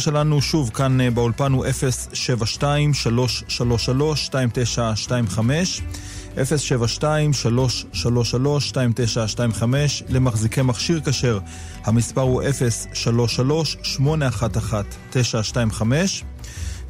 [0.00, 1.66] שלנו שוב כאן אה, באולפן הוא
[5.36, 5.40] 072-333-2925
[6.36, 6.38] 072-333-2925
[10.08, 11.38] למחזיקי מכשיר כשר.
[11.84, 12.42] המספר הוא
[15.12, 15.82] 033-811-925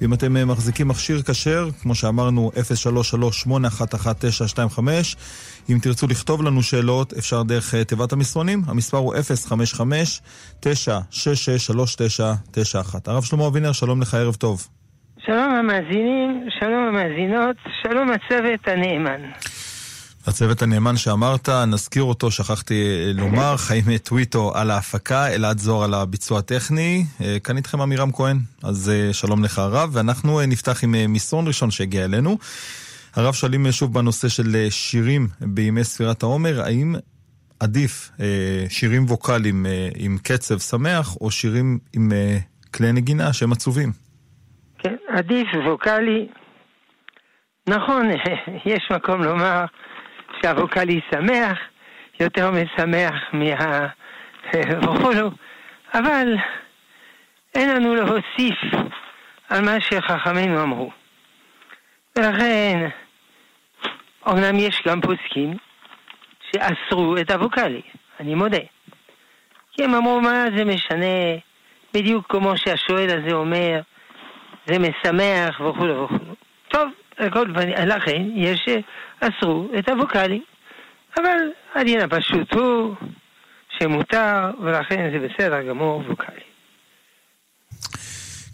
[0.00, 2.50] ואם אתם אה, מחזיקים מכשיר כשר, כמו שאמרנו,
[3.46, 4.78] 033-811-925
[5.70, 9.14] אם תרצו לכתוב לנו שאלות, אפשר דרך אה, תיבת המסרונים, המספר הוא
[10.62, 10.66] 055-966-3991.
[13.06, 14.68] הרב שלמה אבינר, שלום לך, ערב טוב.
[15.26, 19.20] שלום המאזינים, שלום המאזינות, שלום הצוות הנאמן.
[20.26, 25.94] הצוות הנאמן שאמרת, נזכיר אותו, שכחתי אה, לומר, חיים טוויטו על ההפקה, אלעד זוהר על
[25.94, 27.04] הביצוע הטכני.
[27.20, 32.04] אה, כאן איתכם עמירם כהן, אז שלום לך הרב, ואנחנו נפתח עם מסרון ראשון שהגיע
[32.04, 32.38] אלינו.
[33.16, 36.94] הרב שואלים שוב בנושא של אה, שירים בימי ספירת העומר, האם
[37.60, 42.08] עדיף אה, שירים ווקאליים אה, עם קצב שמח, או שירים עם
[42.74, 43.92] כלי נגינה שהם עצובים?
[44.78, 46.28] כן, עדיף ווקאלי.
[47.68, 48.10] נכון,
[48.72, 49.64] יש מקום לומר
[50.42, 51.58] שהווקאלי שמח,
[52.20, 53.86] יותר משמח מה...
[54.82, 55.30] וכולו,
[55.94, 56.36] אבל
[57.54, 58.58] אין לנו להוסיף
[59.48, 60.90] על מה שחכמינו אמרו.
[62.16, 62.88] ולכן,
[64.28, 65.56] אמנם יש גם פוסקים
[66.50, 67.82] שאסרו את הווקאלי,
[68.20, 68.58] אני מודה.
[69.72, 71.36] כי הם אמרו, מה זה משנה,
[71.94, 73.80] בדיוק כמו שהשואל הזה אומר,
[74.66, 76.34] זה משמח וכו' וכו'.
[76.68, 77.46] טוב, לכל
[77.86, 80.40] לכן יש שאסרו את הווקאלי.
[81.20, 81.38] אבל
[81.74, 82.94] הדין הפשוט הוא
[83.68, 86.45] שמותר, ולכן זה בסדר גמור ווקאלי.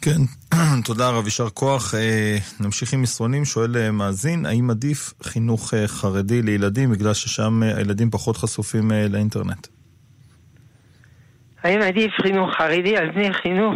[0.05, 0.21] כן,
[0.87, 1.95] תודה רב, יישר כוח.
[1.95, 7.63] אה, נמשיך עם מסרונים, שואל אה, מאזין, האם עדיף חינוך אה, חרדי לילדים בגלל ששם
[7.63, 9.67] הילדים פחות חשופים לאינטרנט?
[11.63, 13.75] האם עדיף חינוך חרדי על פני חינוך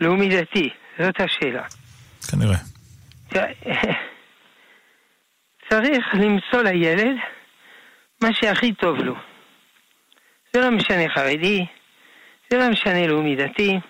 [0.00, 0.68] לאומי דתי?
[0.98, 1.62] זאת השאלה.
[2.30, 2.58] כנראה.
[5.70, 7.16] צריך למצוא לילד
[8.22, 9.14] מה שהכי טוב לו.
[10.52, 11.66] זה לא משנה חרדי,
[12.50, 13.80] זה לא משנה לאומי דתי.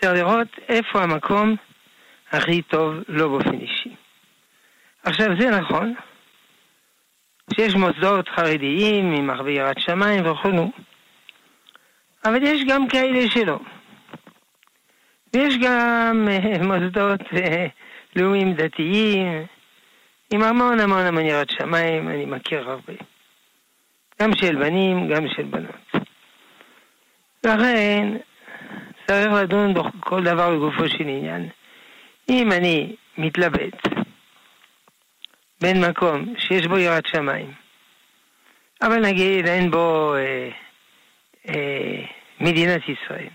[0.00, 1.56] צריך לראות איפה המקום
[2.32, 3.94] הכי טוב לא באופן אישי.
[5.02, 5.94] עכשיו זה נכון
[7.54, 10.70] שיש מוסדות חרדיים עם הרבה יראת שמיים וכו',
[12.24, 13.58] אבל יש גם כאלה שלא.
[15.34, 17.66] ויש גם אה, מוסדות אה,
[18.16, 19.46] לאומיים דתיים
[20.32, 22.92] עם המון המון המון יראת שמיים, אני מכיר הרבה.
[24.22, 26.04] גם של בנים, גם של בנות.
[27.44, 28.16] לכן,
[29.10, 31.48] צריך לדון בכל דבר לגופו של עניין.
[32.28, 33.88] אם אני מתלבט
[35.60, 37.52] בין מקום שיש בו יראת שמיים,
[38.82, 40.48] אבל נגיד אין בו אה,
[41.48, 42.04] אה,
[42.40, 43.28] מדינת ישראל,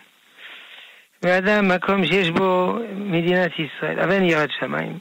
[1.23, 4.99] ואדם מקום שיש בו מדינת ישראל, אבל אין יראת שמיים,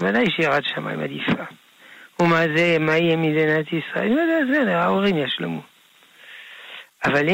[0.00, 1.44] ודאי שיראת שמיים עדיפה.
[2.20, 4.12] ומה זה, מה יהיה מדינת ישראל?
[4.50, 5.73] בסדר, ההורים ישלמו.
[7.04, 7.26] אבל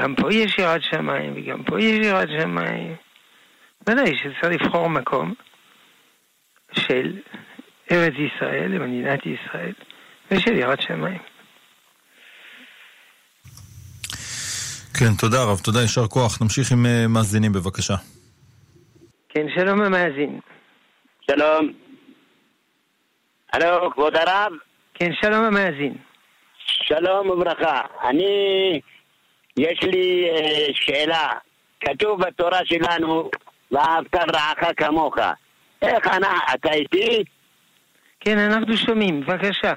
[0.00, 2.94] גם פה יש יראת שמיים, וגם פה יש יראת שמיים.
[3.86, 5.34] ודאי שצריך לבחור מקום
[6.72, 7.18] של
[7.92, 9.72] ארץ ישראל, מדינת ישראל,
[10.30, 11.18] ושל יראת שמיים.
[14.98, 16.42] כן, תודה רב, תודה, יישר כוח.
[16.42, 17.94] נמשיך עם uh, מאזינים בבקשה.
[19.28, 20.40] כן, שלום המאזין.
[21.30, 21.72] שלום.
[23.52, 24.52] הלו, כבוד הרב?
[24.94, 26.07] כן, שלום המאזין.
[26.68, 27.80] שלום וברכה.
[28.04, 28.80] אני,
[29.56, 31.28] יש לי אה, שאלה.
[31.80, 33.30] כתוב בתורה שלנו,
[33.70, 35.16] ואהבת רעך כמוך.
[35.82, 37.24] איך אנחנו, אתה איתי?
[38.20, 39.74] כן, אנחנו שומעים, בבקשה.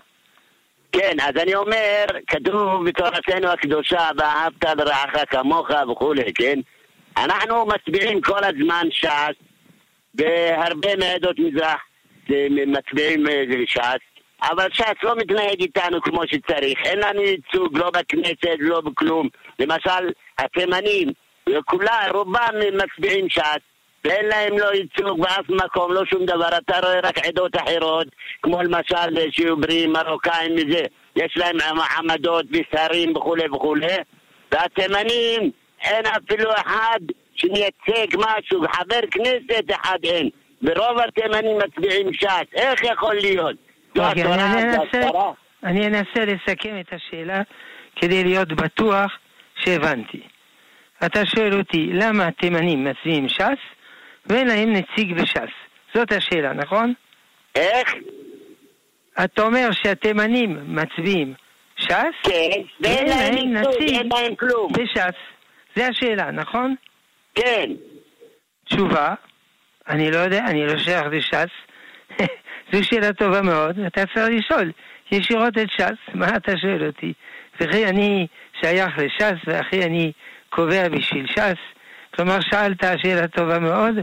[0.91, 6.59] כן, אז אני אומר, כתוב בתורתנו הקדושה, ואהבת לרעך כמוך וכולי, כן?
[7.18, 9.35] אנחנו מצביעים כל הזמן ש"ס,
[10.13, 11.81] בהרבה מעדות מזרח
[12.68, 14.10] מצביעים אה, ש"ס.
[14.44, 16.79] אבל ש"ס לא מתנהג איתנו כמו שצריך.
[16.85, 19.28] אין לנו ייצוג, לא בכנסת, לא בכלום.
[19.59, 21.07] למשל, התימנים,
[21.66, 23.60] כולה, רובם מצביעים ש"ס.
[24.06, 26.48] ואין להם לא ייצוג באף מקום, לא שום דבר.
[26.57, 28.07] אתה רואה רק עדות אחרות,
[28.42, 30.86] כמו למשל שיוברי, מרוקאים וזה.
[31.15, 31.57] יש להם
[31.98, 33.95] עמדות ושרים וכולי וכולי.
[34.51, 35.51] והתימנים,
[35.81, 37.00] אין אפילו אחד
[37.36, 40.30] שמייצג משהו, חבר כנסת אחד אין.
[40.62, 42.56] ורוב התימנים מצביעים ש"ס.
[42.56, 43.56] איך יכול להיות?
[43.97, 44.23] אוקיי,
[45.63, 47.41] אני אנסה לסכם את השאלה
[47.95, 49.17] כדי להיות בטוח
[49.55, 50.21] שהבנתי.
[51.05, 53.59] אתה שואל אותי למה התימנים מצביעים ש"ס
[54.25, 55.51] ואין להם נציג בש"ס.
[55.93, 56.93] זאת השאלה, נכון?
[57.55, 57.95] איך?
[59.23, 61.33] אתה אומר שהתימנים מצביעים
[61.75, 61.93] ש"ס,
[62.23, 64.71] כן, ואין להם נציג, אין להם כלום.
[64.73, 65.15] בש"ס.
[65.75, 66.75] זה השאלה, נכון?
[67.35, 67.69] כן.
[68.65, 69.13] תשובה,
[69.88, 71.49] אני לא יודע, אני לא שייך לש"ס.
[72.71, 74.71] זו שאלה טובה מאוד, אתה צריך לשאול
[75.12, 77.13] ישירות את ש"ס, מה אתה שואל אותי?
[77.62, 78.27] וכי אני
[78.62, 80.12] שייך לש"ס, ואחי אני
[80.50, 81.59] קובע בשביל ש"ס.
[82.15, 83.95] כלומר, שאלת שאלה טובה מאוד,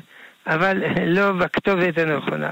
[0.47, 2.51] אבל לא בכתובת הנכונה.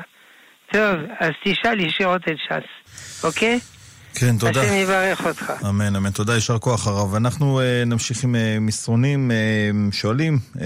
[0.72, 3.75] טוב, אז תשאל ישירות את ש"ס, אוקיי?
[4.20, 4.60] כן, תודה.
[4.60, 5.52] השם יברך אותך.
[5.68, 6.10] אמן, אמן.
[6.10, 7.14] תודה, יישר כוח הרב.
[7.14, 9.30] אנחנו uh, נמשיך עם uh, מסרונים.
[9.30, 10.60] Uh, שואלים, uh,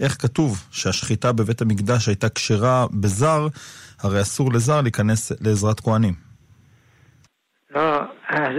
[0.00, 3.46] איך כתוב שהשחיטה בבית המקדש הייתה כשרה בזר,
[4.02, 6.14] הרי אסור לזר להיכנס לעזרת כהנים.
[7.74, 8.00] לא,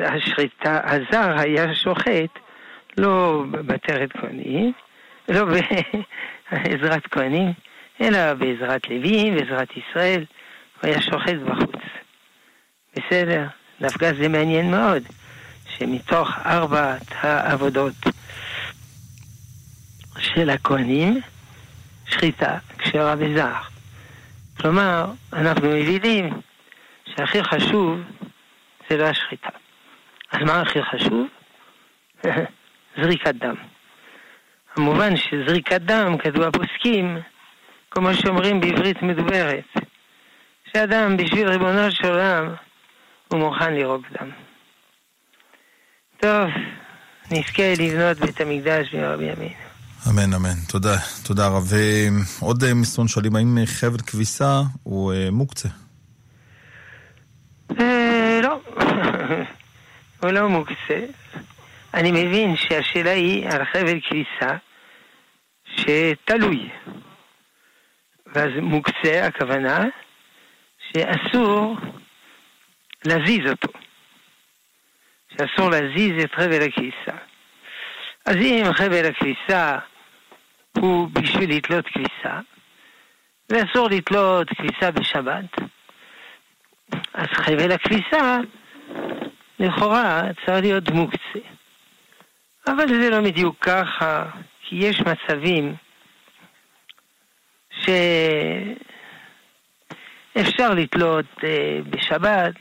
[0.06, 2.40] השחיטה, הזר היה שוחט
[2.98, 4.72] לא בעטרת כהנים,
[5.30, 5.46] לא
[6.52, 7.54] בעזרת כהנים,
[8.02, 10.26] אלא בעזרת לוויים, בעזרת ישראל.
[10.82, 11.82] הוא היה שוחט בחוץ.
[12.96, 13.48] בסדר?
[13.84, 15.04] דווקא זה מעניין מאוד,
[15.78, 17.94] שמתוך ארבעת העבודות
[20.18, 21.22] של הכהנים,
[22.06, 23.54] שחיטה כשרה וזר.
[24.58, 26.30] כלומר, אנחנו מבינים
[27.06, 28.00] שהכי חשוב
[28.90, 29.50] זה לא השחיטה.
[30.32, 31.28] אז מה הכי חשוב?
[33.02, 33.56] זריקת דם.
[34.76, 37.18] המובן שזריקת דם, כתוב הפוסקים,
[37.92, 39.78] כמו שאומרים בעברית מדוברת,
[40.74, 42.54] שאדם בשביל ריבונו של עולם
[43.34, 44.30] הוא מוכן לירוק דם.
[46.18, 46.50] טוב,
[47.32, 49.56] נזכה לבנות בית המקדש ברבי ימינו.
[50.10, 50.56] אמן, אמן.
[50.70, 51.72] תודה, תודה רב.
[52.42, 55.70] ועוד מסרון שואלים, האם חבל כביסה הוא מוקצה?
[58.44, 58.60] לא,
[60.22, 61.06] הוא לא מוקצה.
[61.94, 64.56] אני מבין שהשאלה היא על חבל כביסה
[65.66, 66.70] שתלוי.
[68.36, 69.86] ואז מוקצה, הכוונה
[70.92, 71.78] שאסור
[73.06, 73.80] להזיז אותו.
[75.32, 77.18] שאסור להזיז את חבל הכביסה.
[78.26, 79.78] אז אם חבל הכביסה
[80.78, 82.40] הוא בשביל לתלות כביסה,
[83.50, 85.60] ואסור לתלות כביסה בשבת,
[87.14, 88.40] אז חבל הכביסה
[89.60, 91.40] לכאורה צריך להיות מוקצה.
[92.68, 94.26] אבל זה לא בדיוק ככה,
[94.62, 95.76] כי יש מצבים
[100.36, 101.26] שאפשר לתלות
[101.90, 102.56] בשבת,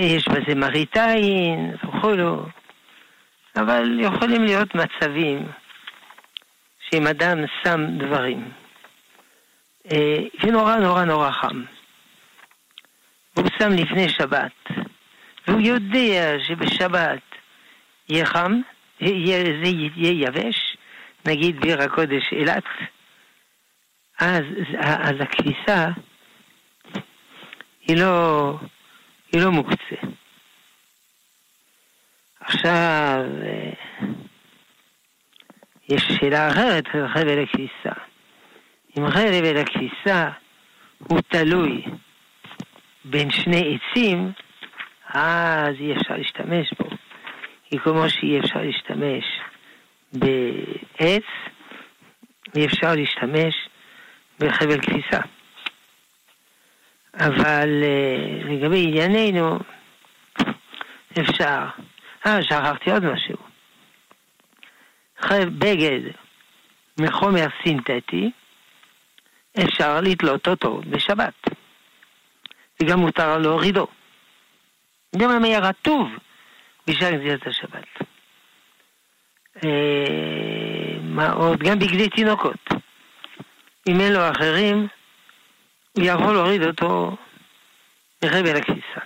[0.00, 2.46] יש בזה מראית עין וכולו,
[3.56, 5.46] אבל יכולים להיות מצבים
[6.80, 8.50] שאם אדם שם דברים,
[9.92, 11.62] אה, ונורא נורא נורא חם,
[13.36, 14.52] והוא שם לפני שבת,
[15.48, 17.22] והוא יודע שבשבת
[18.08, 18.60] יהיה חם,
[19.00, 19.06] זה
[19.96, 20.76] יהיה יבש,
[21.26, 22.64] נגיד בעיר הקודש אילת,
[24.20, 24.44] אז,
[24.78, 25.88] אז הכניסה
[27.88, 28.54] היא לא,
[29.32, 29.96] היא לא מוקצה.
[32.40, 33.24] עכשיו,
[35.88, 37.92] יש שאלה אחרת על חבל הכביסה.
[38.98, 40.30] אם חבל הכביסה
[40.98, 41.84] הוא תלוי
[43.04, 44.32] בין שני עצים,
[45.08, 46.88] אז אי אפשר להשתמש בו.
[47.64, 49.24] כי כמו שאי אפשר להשתמש
[50.12, 51.24] בעץ,
[52.56, 53.54] אי אפשר להשתמש
[54.38, 55.20] בחבל כביסה.
[57.14, 59.58] אבל uh, לגבי ענייננו,
[61.20, 61.64] אפשר.
[62.26, 63.36] אה, שכחתי עוד משהו.
[65.58, 66.00] בגד
[67.00, 68.30] מחומר סינתטי,
[69.64, 71.34] אפשר לתלות אותו בשבת.
[72.82, 73.86] וגם מותר להורידו.
[75.16, 76.08] גם אם היה רטוב
[76.86, 77.86] בשביל נזילת השבת.
[79.64, 81.58] אה, מה עוד?
[81.58, 82.68] גם בגדי תינוקות.
[83.88, 84.88] אם אין לו אחרים,
[85.98, 87.16] יכול להוריד אותו
[88.24, 89.00] מחבל הכניסה.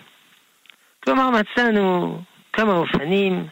[1.04, 2.20] כלומר, מצאנו
[2.52, 3.46] כמה אופנים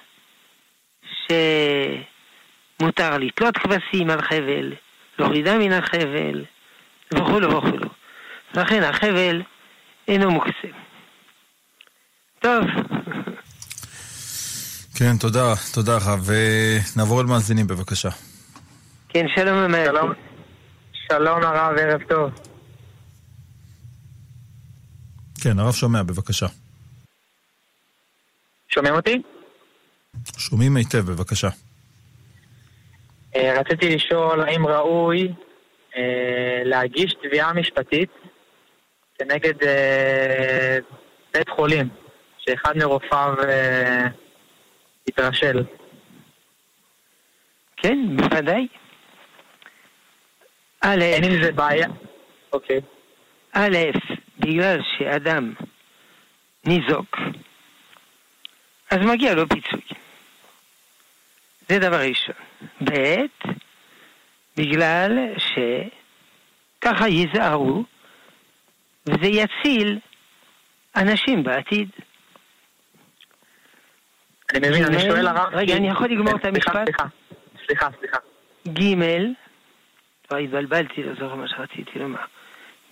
[2.80, 4.72] שמותר לתלות כבשים על חבל,
[5.18, 6.44] להורידה מן החבל,
[7.14, 7.88] וכולו וכולו.
[8.54, 9.42] לכן החבל
[10.08, 10.68] אינו מוקסם.
[12.38, 12.64] טוב.
[14.98, 16.10] כן, תודה, תודה לך.
[16.24, 18.08] ונעבור אל מאזינים, בבקשה.
[19.08, 19.86] כן, שלום המאזין.
[19.86, 20.12] שלום,
[21.08, 22.53] שלום הרב, ערב טוב.
[25.44, 26.46] כן, הרב שומע, בבקשה.
[28.68, 29.22] שומעים אותי?
[30.38, 31.48] שומעים היטב, בבקשה.
[33.36, 35.32] אה, רציתי לשאול האם ראוי
[35.96, 38.10] אה, להגיש תביעה משפטית
[39.18, 40.78] כנגד אה,
[41.34, 41.88] בית חולים,
[42.38, 43.34] שאחד מרופאיו
[45.08, 45.64] התרשל.
[47.76, 48.66] כן, בוודאי.
[50.80, 51.88] א', אין עם זה בעיה.
[52.52, 52.80] אוקיי.
[53.52, 53.76] א',
[54.44, 55.52] בגלל שאדם
[56.64, 57.16] ניזוק,
[58.90, 59.80] אז מגיע לו פיצוי.
[61.68, 62.34] זה דבר ראשון.
[62.84, 63.20] ב',
[64.56, 67.84] בגלל שככה ייזהרו,
[69.06, 69.98] וזה יציל
[70.96, 71.88] אנשים בעתיד.
[74.54, 75.54] אני מבין, אני שואל הרב...
[75.54, 76.88] רגע, אני יכול לגמור את המשפט?
[77.66, 78.18] סליחה, סליחה.
[78.68, 78.94] ג'
[80.30, 82.24] לא, התבלבלתי, לא זוכר מה שרציתי לומר.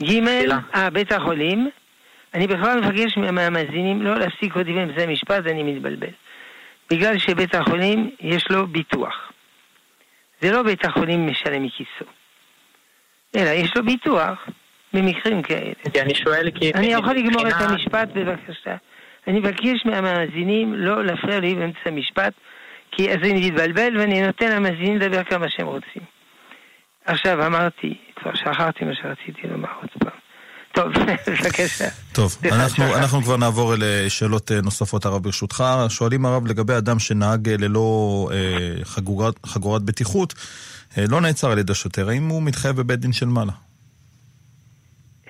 [0.04, 0.28] ג'.
[0.74, 1.70] אה, בית החולים,
[2.34, 6.12] אני בכלל מבקש מהמאזינים לא להפסיק אותי באמצע המשפט, אני מתבלבל.
[6.90, 9.32] בגלל שבית החולים יש לו ביטוח.
[10.40, 12.04] זה לא בית החולים משלם מכיסו,
[13.36, 14.46] אלא יש לו ביטוח
[14.92, 15.72] במקרים כאלה.
[15.92, 16.72] כי אני שואל כי...
[16.74, 18.76] אני יכול לגמור את המשפט בבקשה.
[19.26, 22.32] אני מבקש מהמאזינים לא להפריע לי באמצע המשפט,
[22.90, 26.11] כי אז אני מתבלבל ואני נותן למאזינים לדבר כמה שהם רוצים.
[27.04, 30.18] עכשיו אמרתי, כבר שכחתי מה שרציתי לומר עוד פעם.
[30.72, 30.92] טוב,
[31.26, 31.84] בבקשה.
[32.12, 32.96] טוב, אנחנו.
[32.96, 35.64] אנחנו כבר נעבור לשאלות אה, נוספות, הרב, ברשותך.
[35.88, 40.34] שואלים הרב לגבי אדם שנהג אה, ללא אה, חגורת, חגורת בטיחות,
[40.98, 43.52] אה, לא נעצר על ידי שוטר, האם הוא מתחייב בבית דין של מעלה?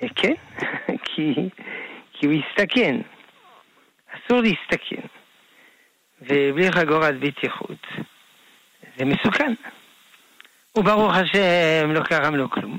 [0.02, 0.34] אה, כן,
[1.04, 1.34] כי,
[2.12, 2.96] כי הוא הסתכן.
[4.12, 5.06] אסור להסתכן.
[6.22, 7.86] ובלי חגורת בטיחות
[8.98, 9.54] זה מסוכן.
[10.76, 12.78] וברוך השם לא קרה לו כלום.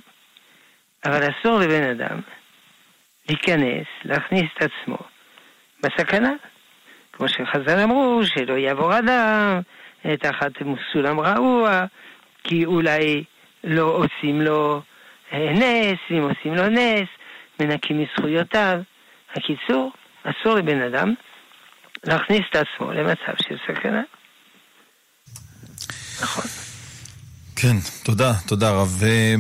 [1.06, 2.20] אבל אסור לבן אדם
[3.30, 4.98] להיכנס, להכניס את עצמו
[5.84, 6.32] בסכנה.
[7.14, 9.62] כמו שחז"ל אמרו, שלא יעבור אדם
[10.20, 10.52] תחת
[10.94, 11.86] סולם רעוע,
[12.44, 13.24] כי אולי
[13.64, 14.82] לא עושים לו
[15.34, 17.08] אה, נס, ואם עושים לו נס,
[17.60, 18.82] מנקים מזכויותיו.
[19.36, 19.92] הקיצור,
[20.24, 21.14] אסור לבן אדם
[22.04, 24.02] להכניס את עצמו למצב של סכנה.
[26.22, 26.63] נכון.
[27.64, 29.02] כן, תודה, תודה רב.
[29.04, 29.36] אה,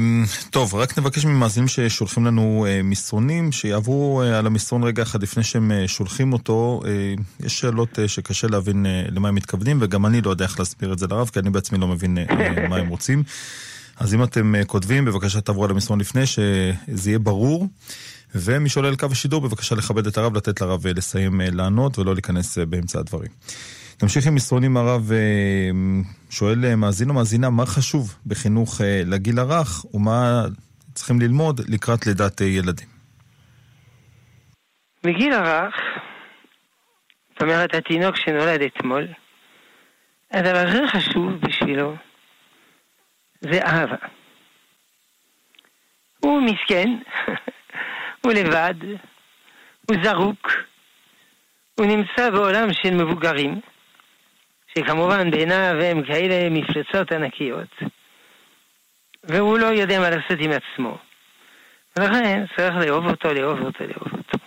[0.50, 5.44] טוב, רק נבקש ממאזינים ששולחים לנו אה, מסרונים, שיעברו אה, על המסרון רגע אחד לפני
[5.44, 6.82] שהם אה, שולחים אותו.
[7.40, 11.08] יש שאלות שקשה להבין למה הם מתכוונים, וגם אני לא יודע איך להסביר את זה
[11.08, 12.18] לרב, כי אני בעצמי לא מבין
[12.70, 13.24] מה הם רוצים.
[13.98, 17.68] אז אם אתם כותבים, בבקשה תעברו על המסרון לפני, שזה יהיה ברור.
[18.36, 22.58] ומי שעולה על קו השידור, בבקשה לכבד את הרב, לתת לרב לסיים לענות ולא להיכנס
[22.58, 23.30] באמצע הדברים.
[24.04, 25.70] נמשיך עם מסרונים הרב, אה,
[26.30, 30.42] שואל אה, מאזין או מאזינה, מה חשוב בחינוך אה, לגיל הרך ומה
[30.94, 32.88] צריכים ללמוד לקראת לידת ילדים?
[35.04, 35.76] בגיל הרך,
[37.32, 39.08] זאת אומרת התינוק שנולד אתמול,
[40.32, 41.96] הדבר הכי חשוב בשבילו
[43.42, 44.08] זה אהבה.
[46.20, 46.90] הוא מסכן,
[48.24, 48.76] הוא לבד,
[49.90, 50.52] הוא זרוק,
[51.76, 53.62] הוא נמצא בעולם של מבוגרים,
[54.78, 57.82] שכמובן בעיניו הם כאלה מפלצות ענקיות,
[59.24, 60.98] והוא לא יודע מה לעשות עם עצמו.
[61.96, 64.38] ולכן צריך לאהוב אותו, לאהוב אותו, לאהוב אותו.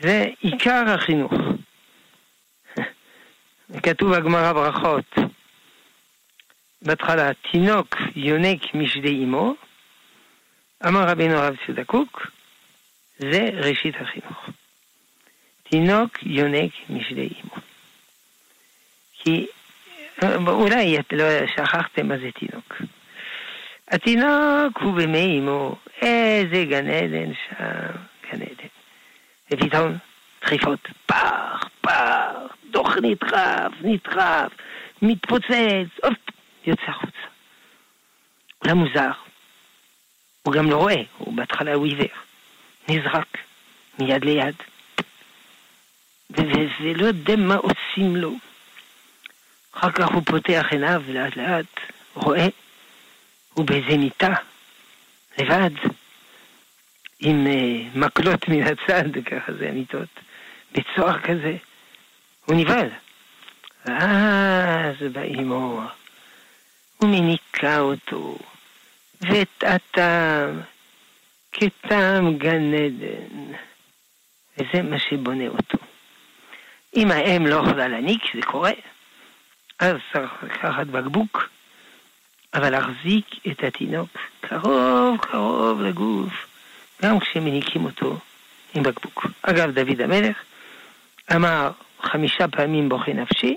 [0.00, 1.32] זה עיקר החינוך.
[3.82, 5.14] כתוב בגמרא ברכות,
[6.82, 9.54] בהתחלה, תינוק יונק משדי אמו,
[10.86, 12.26] אמר רבינו הרב ציודה קוק,
[13.18, 14.48] זה ראשית החינוך.
[15.62, 17.67] תינוק יונק משדי אמו.
[19.18, 19.46] כי
[20.22, 22.74] אה, אולי את לא שכחתם מה זה תינוק.
[23.88, 27.64] התינוק הוא במי אמו, איזה גן עדן שם,
[28.30, 28.68] גן עדן.
[29.50, 29.96] ופתאום
[30.42, 34.52] דחיפות, פח, פח, דוח נדחף, נדחף,
[35.02, 36.16] מתפוצץ, הופ,
[36.66, 37.28] יוצא החוצה.
[38.58, 39.10] עולם מוזר.
[40.42, 42.06] הוא גם לא רואה, הוא בהתחלה הוא עיוור.
[42.88, 43.38] נזרק
[43.98, 44.54] מיד ליד.
[46.30, 48.32] וזה לא יודע מה עושים לו.
[49.78, 51.80] אחר כך הוא פותח עיניו לאט לאט,
[52.14, 52.46] רואה,
[53.54, 54.34] הוא באיזה מיטה,
[55.38, 55.70] לבד,
[57.20, 60.08] עם uh, מקלות מן הצד, ככה זה המיטות,
[60.72, 61.56] בצוהר כזה.
[62.44, 62.88] הוא נבהל.
[63.84, 65.80] ואז בא אמו,
[67.00, 68.38] ומניקה אותו,
[69.20, 70.60] וטעתם
[71.52, 73.54] כטעם גן עדן.
[74.58, 75.78] וזה מה שבונה אותו.
[76.96, 78.72] אם האם לא יכולה להניק, זה קורה,
[79.78, 81.48] אז צריך לקחת בקבוק,
[82.54, 84.08] אבל להחזיק את התינוק
[84.40, 86.32] קרוב קרוב לגוף,
[87.02, 88.18] גם כשמניקים אותו
[88.74, 89.26] עם בקבוק.
[89.42, 90.36] אגב, דוד המלך
[91.34, 91.70] אמר
[92.02, 93.56] חמישה פעמים בוכי נפשי,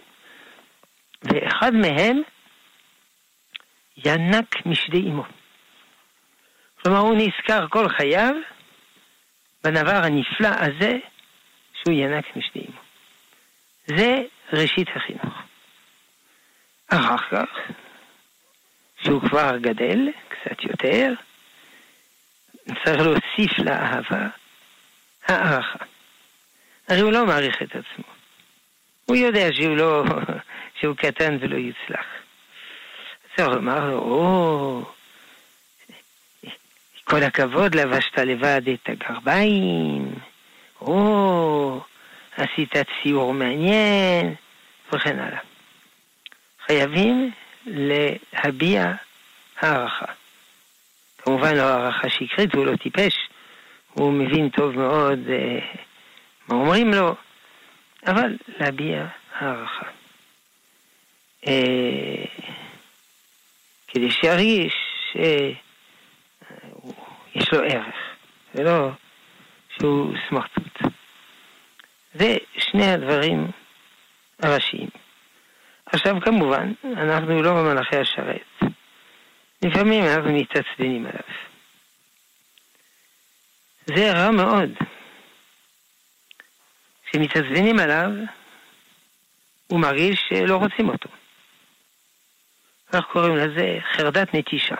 [1.23, 2.21] ואחד מהם
[3.97, 5.23] ינק משדי אמו.
[6.83, 8.35] כלומר, הוא נזכר כל חייו
[9.63, 10.97] בדבר הנפלא הזה
[11.73, 12.81] שהוא ינק משדי אמו.
[13.85, 14.21] זה
[14.53, 15.50] ראשית החינוך.
[16.91, 17.49] אחר כך,
[19.03, 21.13] שהוא כבר גדל, קצת יותר,
[22.83, 24.27] צריך להוסיף לאהבה
[25.27, 25.85] הערכה.
[26.87, 28.05] הרי הוא לא מעריך את עצמו.
[29.05, 30.03] הוא יודע שהוא לא,
[30.79, 32.05] שהוא קטן ולא יצלח.
[33.35, 34.83] צריך לומר לו, או,
[37.03, 40.15] כל הכבוד, לבשת לבד את הגרביים,
[40.81, 41.81] או,
[42.37, 44.35] עשית ציור מעניין,
[44.93, 45.50] וכן הלאה.
[46.71, 47.31] חייבים
[47.65, 48.93] להביע
[49.59, 50.05] הערכה.
[51.17, 53.17] כמובן לא הערכה שקרית, הוא לא טיפש,
[53.93, 55.59] הוא מבין טוב מאוד אה,
[56.47, 57.15] מה אומרים לו,
[58.07, 59.05] אבל להביע
[59.39, 59.85] הערכה.
[61.47, 62.25] אה,
[63.87, 64.73] כדי שירגיש
[65.11, 67.95] שיש לו ערך,
[68.55, 68.89] ולא
[69.69, 70.79] שהוא סמרטוט.
[72.13, 73.47] זה שני הדברים
[74.39, 75.00] הראשיים.
[75.93, 78.61] עכשיו כמובן, אנחנו לא במלאכי השרת.
[79.61, 81.21] לפעמים אנחנו מתעצבנים עליו.
[83.85, 84.69] זה רע מאוד.
[87.05, 88.09] כשמתעצבנים עליו,
[89.67, 91.09] הוא מרגיש שלא רוצים אותו.
[92.93, 93.77] איך קוראים לזה?
[93.93, 94.75] חרדת נטישה.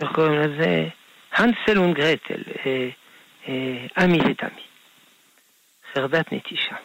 [0.00, 0.88] איך קוראים לזה?
[1.32, 2.88] הנסל וגרטל, אה,
[3.48, 4.62] אה, עמי ותמי.
[5.94, 6.76] חרדת נטישה.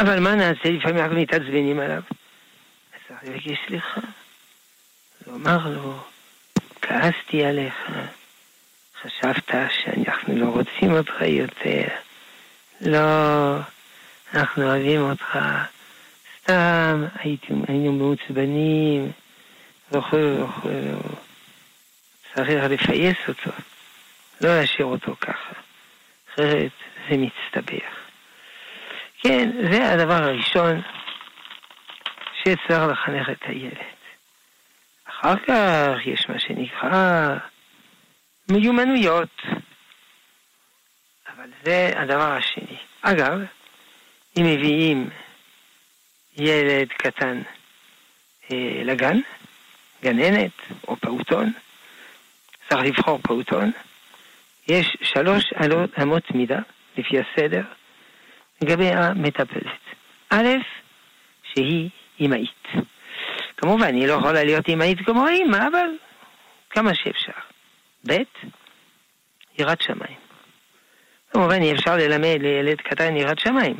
[0.00, 0.70] אבל מה נעשה?
[0.70, 2.02] לפעמים אנחנו מתעצבנים עליו.
[2.94, 4.00] אז צריך לבקש סליחה.
[5.26, 6.00] לומר לו,
[6.82, 7.74] כעסתי עליך,
[9.02, 11.88] חשבת שאנחנו לא רוצים אותך יותר.
[12.80, 13.56] לא,
[14.34, 15.38] אנחנו אוהבים אותך.
[16.42, 17.04] סתם
[17.68, 19.12] היינו מעוצבנים,
[19.92, 20.68] וכו' וכו'.
[22.34, 23.50] צריך לפייס אותו,
[24.40, 25.52] לא להשאיר אותו ככה.
[26.34, 26.70] אחרת
[27.10, 27.99] זה מצטבח.
[29.22, 30.82] כן, זה הדבר הראשון
[32.34, 34.00] שצריך לחנך את הילד.
[35.08, 37.36] אחר כך יש מה שנקרא
[38.50, 39.42] מיומנויות.
[41.28, 42.76] אבל זה הדבר השני.
[43.02, 43.40] אגב,
[44.38, 45.10] אם מביאים
[46.36, 47.42] ילד קטן
[48.52, 49.18] אה, לגן,
[50.02, 50.52] גננת
[50.88, 51.52] או פעוטון,
[52.68, 53.70] צריך לבחור פעוטון,
[54.68, 55.44] יש שלוש
[56.02, 56.58] אמות מידה,
[56.96, 57.62] לפי הסדר,
[58.60, 59.80] לגבי המטפלת.
[60.30, 60.48] א',
[61.42, 62.68] שהיא אמהית.
[63.56, 65.88] כמובן, היא לא יכולה להיות אמהית כמו האמא, אבל
[66.70, 67.32] כמה שאפשר.
[68.06, 68.16] ב',
[69.58, 70.16] יראת שמיים.
[71.32, 73.76] כמובן, אי אפשר ללמד לילד קטן יראת שמיים,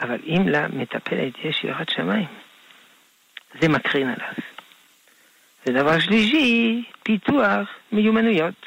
[0.00, 2.28] אבל אם למטפלת יש יראת שמיים,
[3.60, 4.32] זה מקרין עליו.
[5.66, 8.66] ודבר שלישי, פיתוח מיומנויות.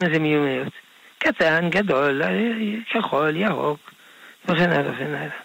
[0.00, 0.72] מה זה מיומנויות?
[1.18, 2.22] קטן, גדול,
[2.90, 3.85] כחול, ירוק,
[4.48, 5.36] וכן הלאה וכן הלאה.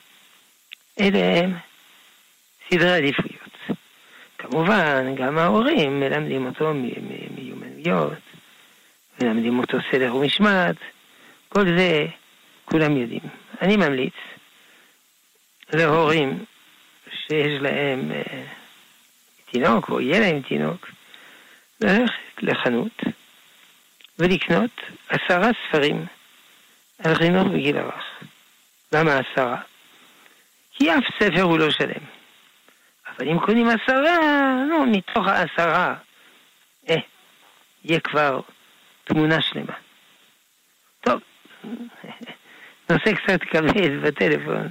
[1.00, 1.54] אלה הם
[2.70, 3.42] סדרי עדיפויות.
[4.38, 6.74] כמובן, גם ההורים מלמדים אותו
[7.38, 8.20] מיומנויות,
[9.22, 10.76] מלמדים אותו סדר ומשמעת,
[11.50, 12.06] כל זה
[12.66, 13.22] כולם יודעים.
[13.62, 14.14] אני ממליץ
[15.74, 16.46] להורים
[17.12, 18.44] שיש להם אה,
[19.52, 20.90] תינוק או יהיה להם תינוק,
[21.82, 23.02] ללכת לחנות
[24.20, 26.06] ולקנות עשרה ספרים
[27.04, 28.11] על חינוך בגיל הרך.
[28.94, 29.58] למה עשרה?
[30.72, 32.04] כי אף ספר הוא לא שלם.
[33.18, 34.18] אבל אם קונים עשרה,
[34.70, 35.96] נו, מתוך העשרה,
[36.90, 36.96] אה,
[37.84, 38.42] יהיה כבר
[39.04, 39.74] תמונה שלמה.
[41.02, 41.22] טוב,
[42.90, 44.70] נושא קצת כבד בטלפון,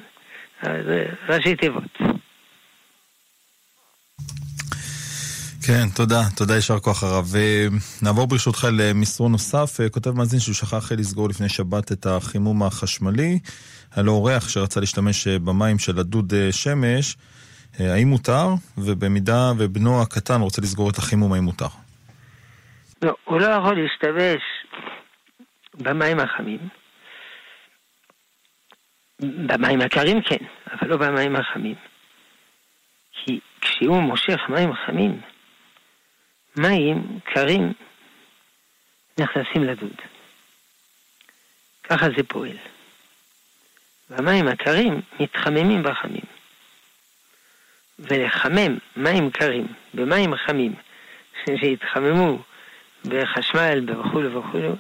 [0.62, 1.98] זה ראשי תיבות.
[5.72, 7.33] כן, תודה, תודה, יישר כוח הרב.
[8.02, 9.78] נעבור ברשותך למסרון נוסף.
[9.90, 13.38] כותב מאזין שהוא שכח לסגור לפני שבת את החימום החשמלי.
[13.94, 17.16] היה לו אורח שרצה להשתמש במים של הדוד שמש.
[17.78, 18.46] האם מותר?
[18.78, 21.68] ובמידה ובנו הקטן רוצה לסגור את החימום, האם מותר?
[23.02, 24.42] לא, הוא לא יכול להשתמש
[25.74, 26.68] במים החמים.
[29.20, 31.74] במים הקרים כן, אבל לא במים החמים.
[33.12, 35.20] כי כשהוא מושך מים חמים,
[36.56, 37.72] מים קרים
[39.18, 39.96] נכנסים לדוד.
[41.82, 42.56] ככה זה פועל.
[44.10, 46.24] והמים הקרים מתחממים בחמים.
[47.98, 50.74] ולחמם מים קרים במים חמים
[51.60, 52.42] שהתחממו
[53.04, 54.76] בחשמל וכולו וכולו,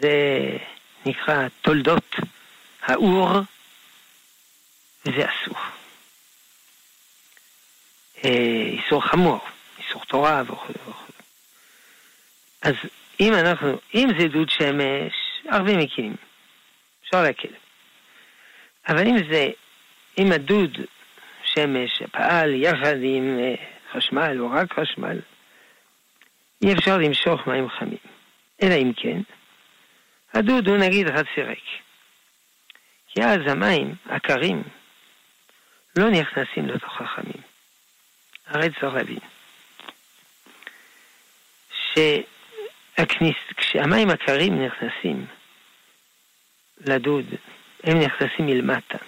[0.00, 0.40] זה
[1.06, 2.16] נקרא תולדות
[2.82, 3.30] האור,
[5.06, 5.56] וזה אסור.
[8.24, 8.30] אה,
[8.66, 9.40] איסור חמור,
[9.90, 11.12] איסור תורה וכו' וכו'.
[12.62, 12.74] אז
[13.20, 15.12] אם אנחנו, אם זה דוד שמש,
[15.48, 16.14] הרבה מקלים,
[17.04, 17.48] אפשר להקל.
[18.88, 19.50] אבל אם זה,
[20.18, 20.78] אם הדוד
[21.44, 23.54] שמש פעל יחד עם אה,
[23.92, 25.18] חשמל או רק חשמל,
[26.62, 27.98] אי אפשר למשוך מים חמים.
[28.62, 29.20] אלא אם כן,
[30.34, 31.64] הדוד הוא נגיד חצי ריק.
[33.08, 34.62] כי אז המים הקרים
[35.98, 37.42] לא נכנסים לתוך החמים.
[38.46, 39.18] הרי צריך להבין
[41.94, 45.26] שהכניס, כשהמים הקרים נכנסים
[46.80, 47.26] לדוד,
[47.84, 48.98] הם נכנסים מלמטה.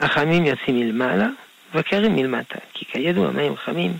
[0.00, 1.26] החמים יוצאים מלמעלה
[1.74, 3.98] והקרים מלמטה, כי כידוע מים חמים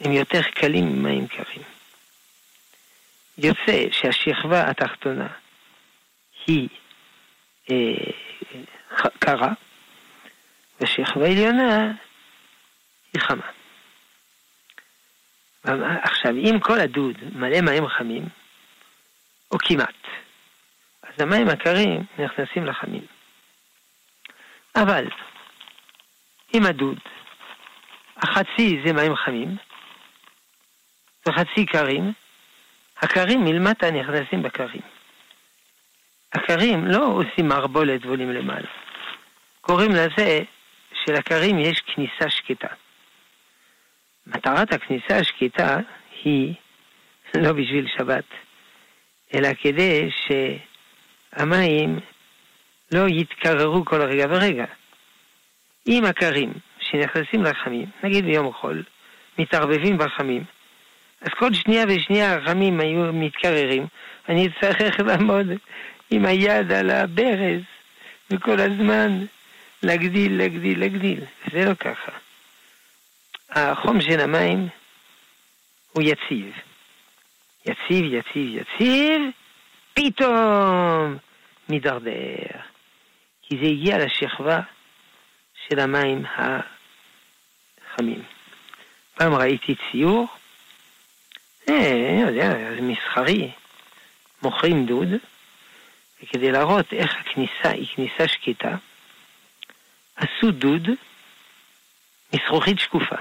[0.00, 1.62] הם יותר קלים ממים קרים.
[3.38, 5.28] יוצא שהשכבה התחתונה
[6.46, 6.68] היא
[7.70, 8.12] אה,
[9.18, 9.52] קרה,
[10.80, 11.92] והשכבה העליונה
[13.12, 13.61] היא חמה.
[16.02, 18.24] עכשיו, אם כל הדוד מלא מים חמים,
[19.50, 19.94] או כמעט,
[21.02, 23.06] אז המים הקרים נכנסים לחמים.
[24.76, 25.04] אבל
[26.54, 26.98] אם הדוד,
[28.16, 29.56] החצי זה מים חמים,
[31.26, 32.12] וחצי קרים,
[33.02, 34.82] הקרים מלמטה נכנסים בקרים.
[36.32, 38.68] הקרים לא עושים מערבולת ועולים למעלה.
[39.60, 40.40] קוראים לזה
[41.04, 42.68] שלקרים יש כניסה שקטה.
[44.36, 45.78] מטרת הכניסה השקטה
[46.24, 46.54] היא
[47.36, 48.24] לא בשביל שבת,
[49.34, 50.10] אלא כדי
[51.36, 51.98] שהמים
[52.92, 54.64] לא יתקררו כל רגע ורגע.
[55.86, 58.82] אם הקרים שנכנסים לחמים, נגיד ביום חול,
[59.38, 60.44] מתערבבים בחמים,
[61.20, 63.86] אז כל שנייה ושנייה החמים היו מתקררים,
[64.28, 65.46] אני אצטרך לעמוד
[66.10, 67.62] עם היד על הברז
[68.30, 69.24] וכל הזמן
[69.82, 71.20] להגדיל, להגדיל, להגדיל.
[71.52, 72.12] זה לא ככה.
[73.54, 74.68] החום של המים
[75.92, 76.52] הוא יציב.
[77.66, 79.22] יציב, יציב, יציב,
[79.94, 81.16] פתאום
[81.68, 82.60] מידרדר.
[83.42, 84.60] כי זה הגיע לשכבה
[85.68, 86.24] של המים
[87.96, 88.22] החמים.
[89.14, 90.26] פעם ראיתי ציור,
[91.68, 93.50] אה, אני יודע, זה מסחרי,
[94.42, 95.08] מוכרים דוד,
[96.22, 98.76] וכדי להראות איך הכניסה היא כניסה שקטה,
[100.16, 100.88] עשו דוד
[102.34, 103.16] מזכוכית שקופה.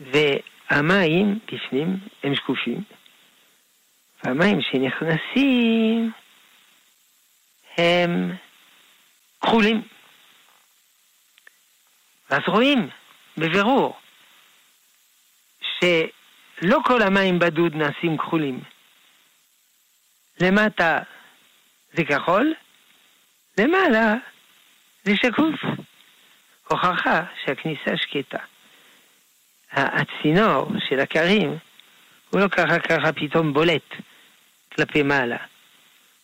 [0.00, 2.82] והמים בפנים הם שקופים,
[4.24, 6.12] והמים שנכנסים
[7.78, 8.36] הם
[9.40, 9.82] כחולים.
[12.30, 12.88] ואז רואים
[13.36, 13.96] בבירור
[15.60, 18.60] שלא כל המים בדוד נעשים כחולים.
[20.40, 20.98] למטה
[21.92, 22.54] זה כחול,
[23.58, 24.14] למעלה
[25.04, 25.60] זה שקוף.
[26.68, 28.38] הוכחה שהכניסה שקטה.
[29.72, 31.58] הצינור של הקרים
[32.30, 33.94] הוא לא ככה ככה פתאום בולט
[34.74, 35.36] כלפי מעלה.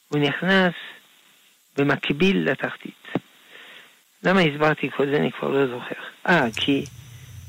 [0.09, 0.75] הוא נכנס
[1.79, 3.07] במקביל לתחתית.
[4.23, 6.03] למה הסברתי כל זה אני כבר לא זוכר.
[6.29, 6.85] אה, כי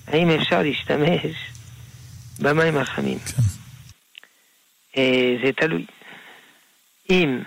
[0.07, 1.51] האם אפשר להשתמש
[2.41, 3.19] במים החמים?
[3.19, 3.41] כן.
[4.97, 5.86] אה, זה תלוי.
[7.10, 7.39] אם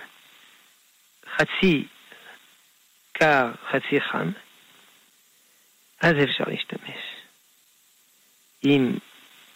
[1.36, 1.84] חצי
[3.12, 4.30] קר, חצי חם,
[6.00, 7.09] אז אפשר להשתמש.
[8.64, 8.92] אם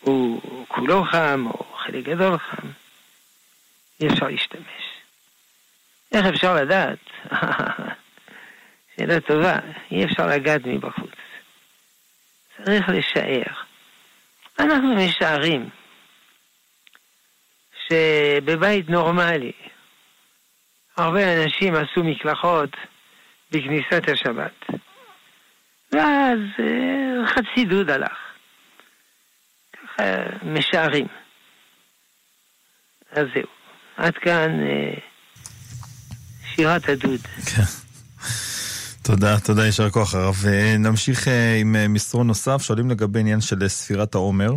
[0.01, 2.69] הוא כולו חם או חלק גדול חם,
[4.01, 4.85] אי אפשר להשתמש.
[6.13, 6.99] איך אפשר לדעת?
[8.97, 9.59] שאלה טובה,
[9.91, 11.11] אי אפשר לגעת מבחוץ.
[12.65, 13.55] צריך לשער.
[14.59, 15.69] אנחנו משערים
[17.89, 19.53] שבבית נורמלי
[20.97, 22.71] הרבה אנשים עשו מקלחות
[23.51, 24.67] בכניסת השבת,
[25.93, 28.24] ואז אה, חצי דוד הלך.
[30.43, 31.07] משערים.
[33.13, 33.47] אז זהו.
[33.97, 34.95] עד כאן אה,
[36.55, 37.21] שירת הדוד.
[37.21, 37.63] כן.
[39.03, 40.35] תודה, תודה, יישר כוח הרב.
[40.79, 44.53] נמשיך אה, עם מסרון נוסף, שואלים לגבי עניין של ספירת העומר.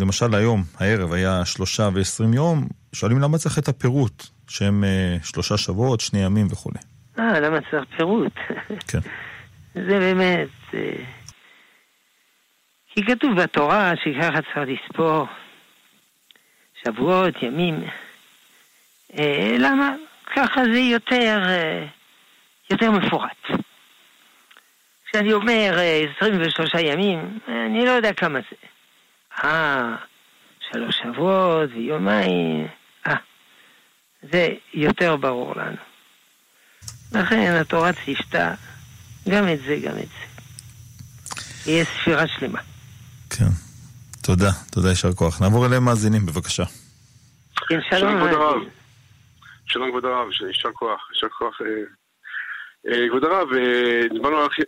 [0.00, 4.84] למשל היום, הערב היה שלושה ועשרים יום, שואלים למה צריך את הפירוט, שהם
[5.22, 6.78] שלושה שבועות, שני ימים וכולי.
[7.18, 8.32] אה, למה צריך פירוט?
[8.88, 8.98] כן.
[9.88, 10.48] זה באמת...
[12.98, 15.26] אה, כי כתוב בתורה שככה צריך לספור
[16.84, 17.84] שבועות, ימים.
[19.18, 19.94] אה, למה?
[20.36, 21.86] ככה זה יותר, אה,
[22.70, 23.60] יותר מפורט.
[25.06, 25.78] כשאני אומר
[26.16, 28.56] 23 ימים, אני לא יודע כמה זה.
[29.44, 29.96] אה,
[30.70, 32.66] שלוש שבועות ויומיים,
[33.06, 33.14] אה,
[34.22, 35.76] זה יותר ברור לנו.
[37.12, 38.54] לכן התורה ציפתה
[39.28, 40.26] גם את זה, גם את זה.
[41.70, 42.75] יהיה ספירה שלמה.
[43.38, 43.52] כן.
[44.22, 45.42] תודה, תודה, יישר כוח.
[45.42, 46.64] נעבור אליהם מאזינים, בבקשה.
[47.68, 48.62] כן, שלום כבוד הרב.
[49.66, 51.60] שלום כבוד הרב, יישר כוח, יישר כוח.
[51.60, 51.66] אה,
[52.88, 54.02] אה, כבוד הרב, אה,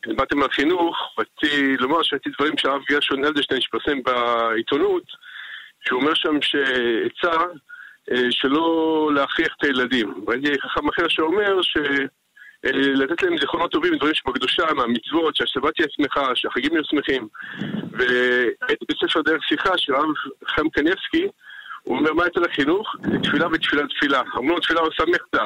[0.08, 5.04] דיברתם על חינוך, רציתי לומר שראיתי דברים שהרב גרשון אלדשטיין שפרסם בעיתונות,
[5.86, 7.36] שהוא אומר שם שעצה
[8.30, 10.14] שלא להכריח את הילדים.
[10.28, 11.76] ראיתי חכם אחר שאומר ש...
[12.64, 17.28] אה, לתת להם זיכרונות טובים, דברים שבקדושה, מהמצוות, שהשבת תהיה שמחה, שהחגים יהיו שמחים.
[17.92, 20.14] והייתי בספר דרך שיחה של הרב
[20.48, 21.26] חיים קניבסקי,
[21.82, 22.94] הוא אומר, מה אצל החינוך?
[23.02, 24.22] זה תפילה ותפילה תפילה.
[24.36, 25.44] אמרו לו תפילה עושה מחטא.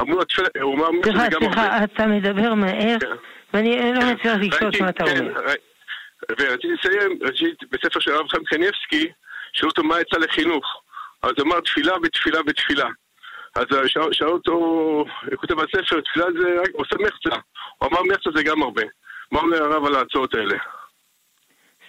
[0.00, 1.30] אמרו לו תפילה, הוא אומר, סליחה.
[1.30, 3.06] סליחה, אתה מדבר מהר, כן.
[3.54, 5.40] ואני לא מצליח לקלוט מה אתה כן, אומר.
[6.30, 9.12] ורציתי לסיים, רציתי בספר של הרב חיים קניבסקי,
[9.52, 10.82] שאלו אותו מה יצא לחינוך.
[11.22, 12.88] אז הוא אמר תפילה ותפילה ותפילה.
[13.54, 15.04] אז שאל שאל אותו,
[15.36, 17.40] כותב בספר, תפילה זה רק עושה מחצה.
[17.78, 18.82] הוא אמר מחצה זה גם הרבה.
[19.32, 20.58] מה אומר הרב על ההצעות האלה?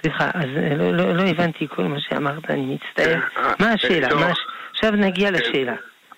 [0.02, 3.20] סליחה, אז אה, לא- לא לא הבנתי כל מה שאמרת, אני מצטער.
[3.20, 4.16] כן, אה, מה אה, השאלה?
[4.16, 4.32] מה
[4.72, 5.34] עכשיו נגיע כן.
[5.34, 5.76] לשאלה.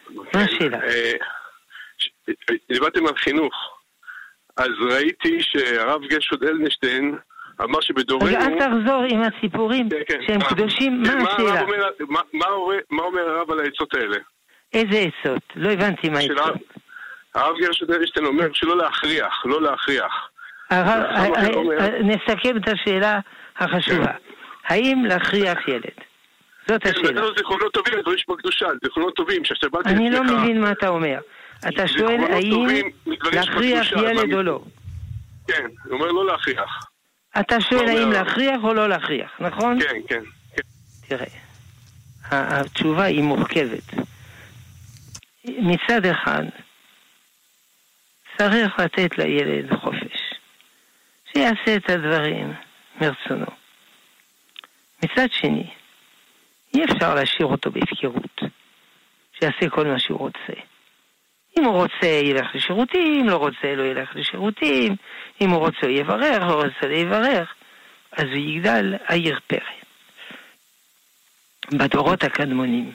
[0.10, 0.78] מה השאלה?
[0.84, 1.12] אה,
[1.98, 3.54] ש- אה, דיברתם על חינוך.
[4.58, 7.18] אז ראיתי שהרב גרשוד אלנשטיין
[7.64, 8.26] אמר שבדורנו...
[8.26, 10.20] רגע, אל תחזור עם הסיפורים כן, כן.
[10.28, 11.62] שהם אה, קדושים, כן, מה השאלה?
[12.92, 14.18] מה אומר הרב על העצות האלה?
[14.74, 15.42] איזה עצות?
[15.56, 16.62] לא הבנתי מה עצות.
[17.36, 20.30] הרב גרשוד אלנשטיין אומר שלא להכריח, לא להכריח.
[20.70, 23.20] הרב- אה, אומר- אה, נסכם את השאלה
[23.58, 24.06] החשובה.
[24.06, 24.14] כן.
[24.66, 25.82] האם להכריח ילד?
[26.68, 27.22] זאת כן, השאלה.
[27.22, 30.24] לו זיכרונות טובים, דברים שבקדושה, זיכרונות טובים, שהשבת אני לא.
[30.24, 31.20] מבין מה אתה אומר.
[31.68, 32.68] אתה שואל האם
[33.34, 34.60] להכריח ילד או לא.
[35.48, 36.88] כן, הוא אומר לא להכריח.
[37.40, 38.12] אתה שואל האם?
[38.12, 39.80] להכריח או לא להכריח, נכון?
[39.82, 40.22] כן, כן.
[40.56, 40.62] כן.
[41.08, 41.26] תראה,
[42.32, 43.84] התשובה היא מורכבת.
[45.48, 46.44] מצד אחד,
[48.38, 50.34] צריך לתת לילד חופש,
[51.34, 52.54] שיעשה את הדברים
[53.02, 53.52] מרצונו.
[55.04, 55.68] מצד שני,
[56.74, 58.42] אי אפשר להשאיר אותו בהפקרות,
[59.40, 60.62] שיעשה כל מה שהוא רוצה.
[61.60, 64.96] אם הוא רוצה, ילך לשירותים, לא רוצה, לא ילך לשירותים,
[65.42, 67.54] אם הוא רוצה, יברך, לא רוצה, יברך,
[68.12, 69.60] אז הוא יגדל עיר פרא.
[71.72, 72.94] בדורות הקדמונים,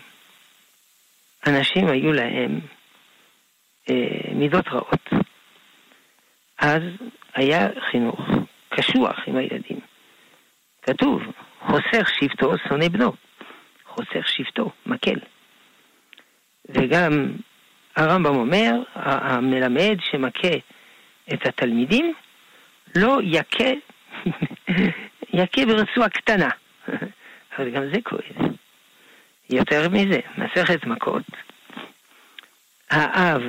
[1.46, 2.60] אנשים היו להם
[3.90, 5.10] אה, מידות רעות.
[6.58, 6.82] אז
[7.34, 8.20] היה חינוך
[8.68, 9.80] קשוח עם הילדים.
[10.82, 11.22] כתוב,
[11.60, 13.12] חוסך שבטו שונא בנו.
[13.86, 15.18] חוסך שבטו, מקל.
[16.68, 17.32] וגם
[17.96, 20.56] הרמב"ם אומר, המלמד שמכה
[21.34, 22.14] את התלמידים,
[22.96, 23.70] לא יכה,
[25.40, 26.48] יכה ברצועה קטנה.
[27.58, 28.52] אבל גם זה כואב.
[29.50, 31.22] יותר מזה, מסכת מכות,
[32.90, 33.42] האב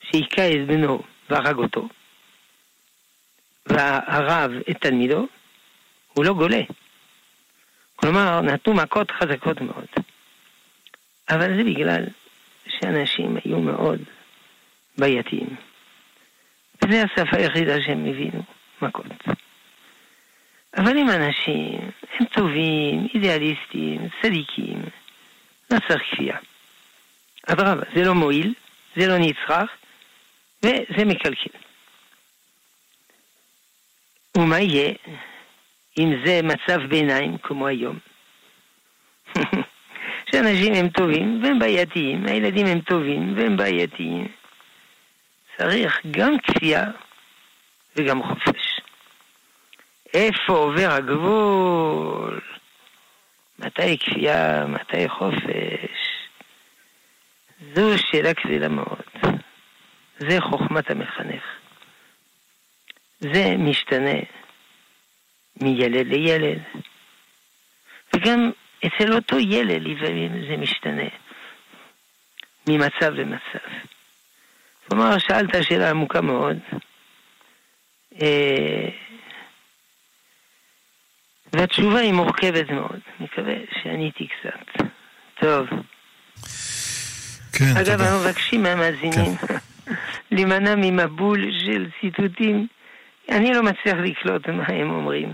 [0.00, 1.88] שהיכה את בנו והרג אותו,
[3.66, 5.26] והרב את תלמידו,
[6.12, 6.62] הוא לא גולה.
[7.96, 9.86] כלומר, נתנו מכות חזקות מאוד.
[11.30, 12.04] אבל זה בגלל
[12.68, 14.00] שאנשים היו מאוד
[14.98, 15.56] בעייתיים.
[16.84, 18.42] וזו השפה היחידה שהם הבינו,
[18.82, 19.06] מכות.
[20.76, 24.82] אבל אם אנשים הם טובים, אידיאליסטים, צדיקים,
[25.70, 26.36] לא צריך כפייה.
[27.46, 28.54] אדרבה, זה לא מועיל,
[28.96, 29.70] זה לא נצרך,
[30.62, 31.58] וזה מקלקל.
[34.36, 34.92] ומה יהיה
[35.98, 37.98] אם זה מצב ביניים כמו היום?
[40.30, 44.28] שאנשים הם טובים והם בעייתיים, הילדים הם טובים והם בעייתיים.
[45.58, 46.84] צריך גם כפייה
[47.96, 48.65] וגם חופש.
[50.14, 52.40] איפה עובר הגבול?
[53.58, 56.28] מתי כפייה, מתי חופש?
[57.74, 59.02] זו שאלה כבדה מאוד.
[60.18, 61.42] זה חוכמת המחנך.
[63.20, 64.20] זה משתנה
[65.60, 66.58] מילד לילד.
[68.14, 68.50] וגם
[68.86, 71.08] אצל אותו ילד לפעמים זה משתנה
[72.68, 73.68] ממצב למצב.
[74.88, 76.58] כלומר, שאלת שאלה עמוקה מאוד.
[78.22, 78.88] אה,
[81.56, 83.00] והתשובה היא מורכבת מאוד.
[83.20, 84.86] מקווה שעניתי קצת.
[85.40, 85.66] טוב.
[87.52, 87.94] כן, אגב, תודה.
[87.94, 89.36] אנחנו מבקשים מהמאזינים
[90.30, 92.66] להימנע ממבול של ציטוטים.
[93.30, 95.32] אני לא מצליח לקלוט מה הם אומרים.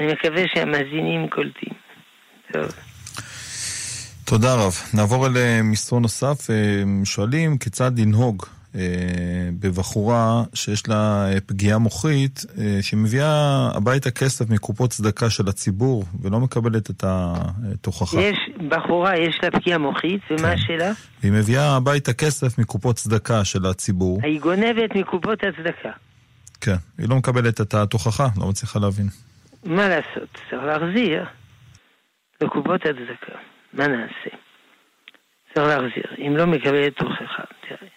[0.00, 1.72] אני מקווה שהמאזינים קולטים.
[2.52, 2.70] טוב.
[4.24, 4.74] תודה רב.
[4.94, 6.50] נעבור אל אה, מסרון נוסף.
[6.50, 8.46] אה, שואלים כיצד לנהוג
[9.60, 16.40] בבחורה שיש לה אה, פגיעה מוחית, אה, שמביאה הביתה כסף מקופות צדקה של הציבור ולא
[16.40, 18.20] מקבלת את התוכחה.
[18.20, 20.48] יש בחורה, יש לה פגיעה מוחית, ומה כן.
[20.48, 20.92] השאלה?
[21.20, 24.20] והיא מביאה הביתה כסף מקופות צדקה של הציבור.
[24.22, 25.92] היא גונבת מקופות הצדקה.
[26.60, 26.76] כן.
[26.98, 29.06] היא לא מקבלת את התוכחה, לא מצליחה להבין.
[29.64, 30.28] מה לעשות?
[30.50, 31.24] צריך להחזיר
[32.40, 33.38] לקופות הצדקה.
[33.72, 34.36] מה נעשה?
[35.54, 36.26] צריך להחזיר.
[36.26, 37.91] אם לא מקבלת תוכחה, תראה.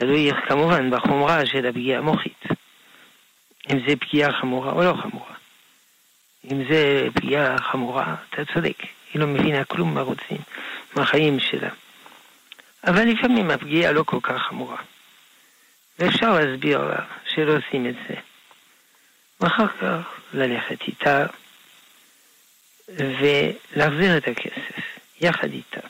[0.00, 2.44] תלוי כמובן בחומרה של הפגיעה המוחית.
[3.70, 5.34] אם זה פגיעה חמורה או לא חמורה.
[6.50, 8.76] אם זה פגיעה חמורה, אתה צודק.
[9.12, 10.36] היא לא מבינה כלום מה רוצים
[10.96, 11.68] מהחיים שלה.
[12.86, 14.76] אבל לפעמים הפגיעה לא כל כך חמורה.
[15.98, 18.14] ואפשר להסביר לה שלא עושים את זה.
[19.40, 21.26] ואחר כך ללכת איתה
[22.88, 25.80] ולהחזיר את הכסף יחד איתה.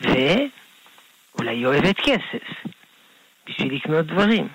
[0.00, 2.75] ואולי היא אוהבת כסף
[3.46, 4.48] בשביל לקנות דברים.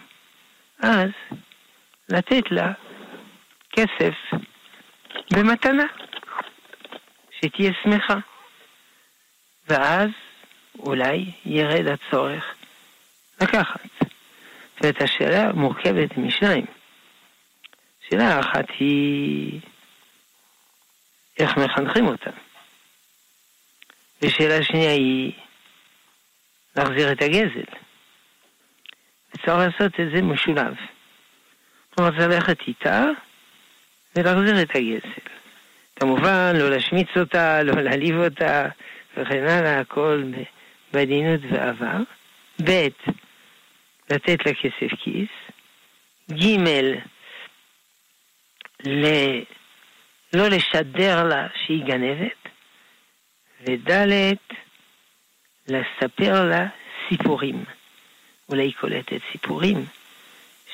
[0.80, 1.10] אז
[2.10, 2.72] לתת לה
[3.72, 4.14] כסף
[5.34, 5.86] במתנה,
[7.32, 8.18] שתהיה שמחה.
[9.68, 10.10] ואז
[10.80, 12.56] אולי ירד הצורך
[13.42, 13.90] לקחת.
[14.84, 16.66] זאת השאלה מורכבת משניים.
[18.10, 19.60] שאלה אחת היא
[21.40, 22.32] איך מחנכים אותה.
[24.22, 25.32] ושאלה שנייה היא
[26.76, 27.82] להחזיר את הגזל.
[29.44, 30.74] וצריך לעשות את זה משולב.
[31.96, 33.06] כלומר, צריך ללכת איתה
[34.16, 35.22] ולהחזיר את הגזל.
[35.96, 38.68] כמובן, לא להשמיץ אותה, לא להעליב אותה,
[39.18, 40.24] וכן הלאה, הכל
[40.94, 41.98] בעדינות ואהבה.
[42.64, 42.88] ב',
[44.10, 45.30] לתת לה כסף כיס.
[46.32, 46.58] ג',
[48.88, 49.06] ל...
[50.34, 52.50] לא לשדר לה שהיא גנבת.
[53.62, 54.36] וד',
[55.68, 56.68] לספר לה
[57.10, 57.64] סיפורים.
[58.52, 59.86] אולי היא קולטת סיפורים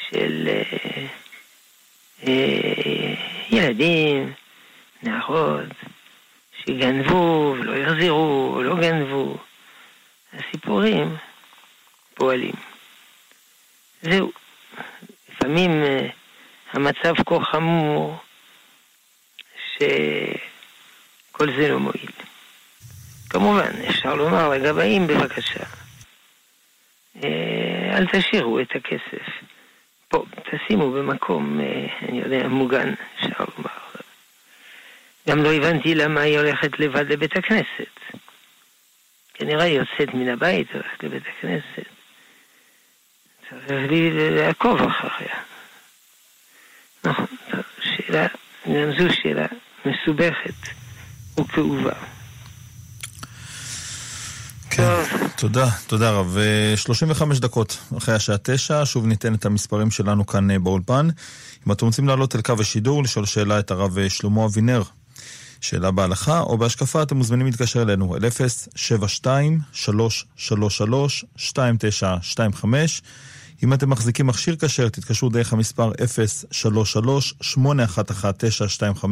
[0.10, 1.08] של אה,
[2.28, 3.14] אה,
[3.50, 4.34] ילדים,
[5.04, 5.66] נערות,
[6.64, 9.38] שגנבו ולא יחזירו, או לא גנבו.
[10.34, 11.18] הסיפורים
[12.14, 12.54] פועלים.
[14.02, 14.32] זהו.
[15.30, 16.08] לפעמים אה,
[16.74, 18.18] המצב כה חמור,
[19.74, 22.12] שכל זה לא מועיל.
[23.30, 25.64] כמובן, אפשר לומר לגבאים, בבקשה,
[27.94, 29.28] אל תשאירו את הכסף.
[30.10, 33.46] פה, תשימו במקום, אה, אני יודע, מוגן, אפשר.
[35.30, 38.00] גם לא הבנתי למה היא הולכת לבד לבית הכנסת.
[39.34, 41.90] כנראה היא יוצאת מן הבית, הולכת לבית הכנסת.
[43.50, 45.36] צריך לי לעקוב אחריה.
[47.04, 47.26] נכון,
[47.82, 48.28] שאלה,
[48.66, 49.46] גם זו שאלה
[49.86, 50.74] מסובכת
[51.40, 51.94] וכאובה.
[54.70, 56.38] כן, תודה, תודה רב.
[56.76, 61.08] 35 דקות אחרי השעה 9, שוב ניתן את המספרים שלנו כאן אה, באולפן.
[61.68, 64.84] אם אתם רוצים לעלות אל קו השידור, לשאול שאלה את הרב אה, שלמה אבינר,
[65.62, 68.22] שאלה בהלכה או בהשקפה, אתם מוזמנים להתקשר אלינו, אל
[71.44, 72.66] 072-333-2925.
[73.64, 75.92] אם אתם מחזיקים מכשיר כשר, תתקשרו דרך המספר
[77.52, 79.06] 033-811-925.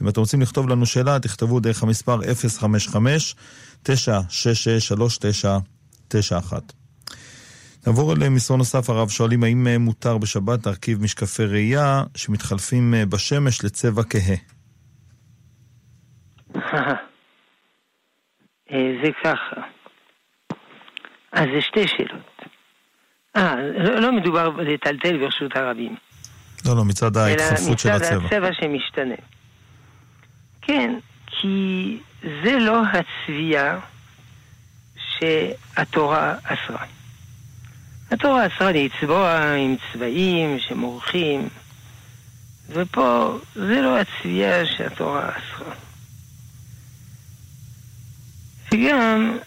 [0.00, 2.20] ואם אתם רוצים לכתוב לנו שאלה, תכתבו דרך המספר
[3.86, 3.90] 055-966-3991.
[7.86, 14.36] נעבור למסרון נוסף, הרב שואלים האם מותר בשבת להרכיב משקפי ראייה שמתחלפים בשמש לצבע כהה.
[19.02, 19.60] זה ככה.
[21.32, 22.42] אז זה שתי שאלות.
[23.36, 25.96] אה, לא, לא מדובר לטלטל ברשות הרבים.
[26.66, 28.08] לא, לא, מצד ההתחלפות של הצבע.
[28.08, 29.14] אלא מצד הצבע שמשתנה.
[30.62, 33.78] כן, כי זה לא הצביעה
[34.96, 36.84] שהתורה אסרה.
[38.10, 41.48] התורה אסרה לצבוע עם צבעים שמורחים,
[42.68, 45.74] ופה זה לא הצביעה שהתורה אסרה.
[48.72, 49.38] וגם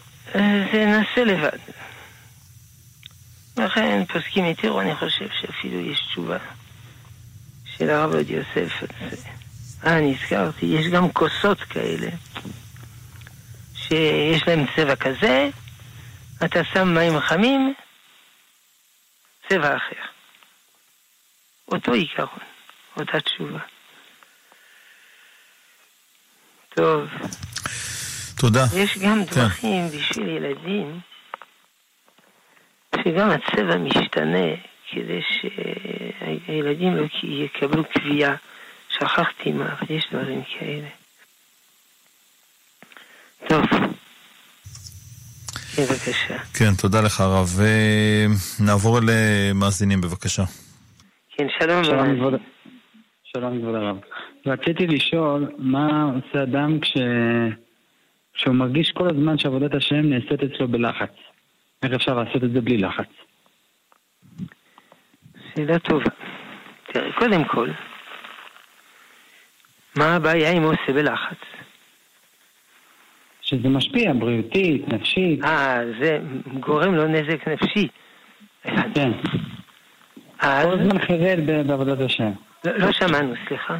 [0.72, 1.58] זה נעשה לבד.
[3.58, 6.38] לכן פוסקים התירו, אני חושב שאפילו יש תשובה
[7.78, 8.84] של הרב עוד יוסף.
[9.86, 12.10] אה, נזכרתי, יש גם כוסות כאלה,
[13.94, 15.50] שיש להם צבע כזה,
[16.46, 17.74] אתה שם מים חמים,
[19.50, 20.02] צבע אחר.
[21.72, 22.40] אותו עיקרון,
[22.98, 23.60] אותה תשובה.
[26.70, 27.10] טוב.
[28.38, 28.66] תודה.
[28.76, 29.98] יש גם דרכים כן.
[29.98, 31.00] בשביל ילדים,
[32.96, 34.48] שגם הצבע משתנה
[34.92, 38.36] כדי שהילדים לא יקבלו קביעה.
[38.90, 41.03] שכחתי מה, אבל יש דברים כאלה.
[43.50, 43.64] טוב.
[45.80, 46.38] בבקשה.
[46.58, 47.60] כן, תודה לך הרב.
[48.60, 50.44] נעבור למאזינים בבקשה.
[51.38, 51.84] כן, שלום.
[51.84, 52.34] שלום כבוד,
[53.24, 53.98] שלום כבוד הרב.
[54.46, 56.94] רציתי לשאול, מה עושה אדם כש...
[58.34, 61.14] כשהוא מרגיש כל הזמן שעבודת השם נעשית אצלו בלחץ?
[61.84, 63.10] איך אפשר לעשות את זה בלי לחץ?
[65.56, 66.10] שאלה טובה.
[66.94, 67.70] תראה, קודם כל,
[69.98, 71.38] מה הבעיה אם הוא עושה בלחץ?
[73.44, 75.44] שזה משפיע בריאותית, נפשית.
[75.44, 76.20] אה, זה
[76.60, 77.88] גורם לו נזק נפשי.
[78.94, 79.12] כן.
[80.40, 80.66] אז...
[80.66, 82.32] כל הזמן חירד בעבודת השם.
[82.66, 83.78] לא, לא שמענו, סליחה.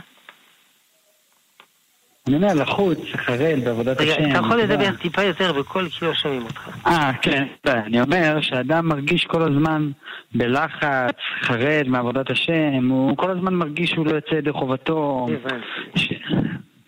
[2.28, 4.12] אני אומר, לחוץ, חרד בעבודת השם.
[4.12, 4.58] רגע, אתה יכול.
[4.58, 6.70] לדבר טיפה יותר בקול כי לא שומעים אותך.
[6.88, 7.48] אה, כן.
[7.68, 9.92] אני אומר שאדם מרגיש כל הזמן
[10.36, 15.28] בלחץ, חרד מעבודת השם, הוא כל הזמן מרגיש שהוא לא יוצא ידי חובתו,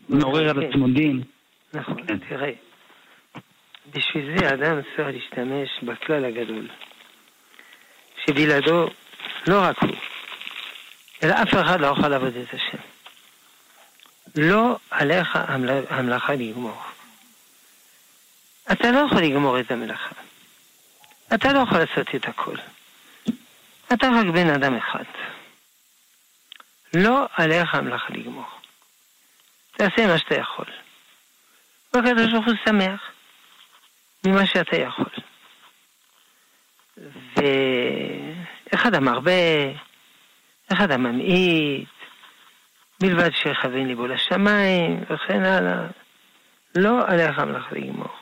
[0.09, 0.67] מעורר על כן.
[0.69, 1.21] עצמו דין.
[1.73, 2.17] נכון, כן.
[2.29, 2.51] תראה.
[3.95, 6.67] בשביל זה אדם צריך להשתמש בכלל הגדול.
[8.25, 8.87] שבלעדו
[9.47, 9.95] לא רק הוא,
[11.23, 12.77] אלא אף אחד לא יכול לעבוד את השם.
[14.35, 16.81] לא עליך המל- המלאכה לגמור.
[18.71, 20.15] אתה לא יכול לגמור את המלאכה.
[21.33, 22.55] אתה לא יכול לעשות את הכל.
[23.93, 25.03] אתה רק בן אדם אחד.
[26.93, 28.45] לא עליך המלאכה לגמור.
[29.71, 30.65] תעשה מה שאתה יכול.
[31.93, 33.11] והקדוש ברוך הוא שמח
[34.25, 35.05] ממה שאתה יכול.
[38.71, 39.31] ואחד המרבה,
[40.73, 41.89] אחד הממעיט,
[43.03, 45.87] מלבד שיכוון ליבו לשמיים, וכן הלאה.
[46.75, 48.15] לא עליך המלאכה לגמור.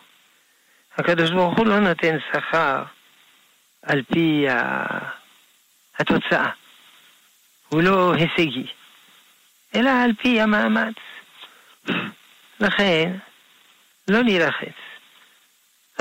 [0.97, 2.83] הקדוש ברוך הוא לא נותן שכר
[3.81, 4.45] על פי
[5.99, 6.49] התוצאה.
[7.69, 8.67] הוא לא הישגי,
[9.75, 10.95] אלא על פי המאמץ.
[12.59, 13.17] לכן,
[14.07, 14.92] לא להילחץ.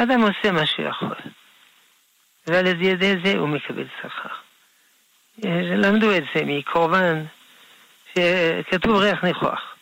[0.02, 1.16] אדם עושה מה שהוא יכול,
[2.46, 4.34] ועל ידי זה הוא מקבל שכר.
[5.76, 7.24] למדו את זה מקורבן
[8.08, 9.74] שכתוב ריח ניחוח.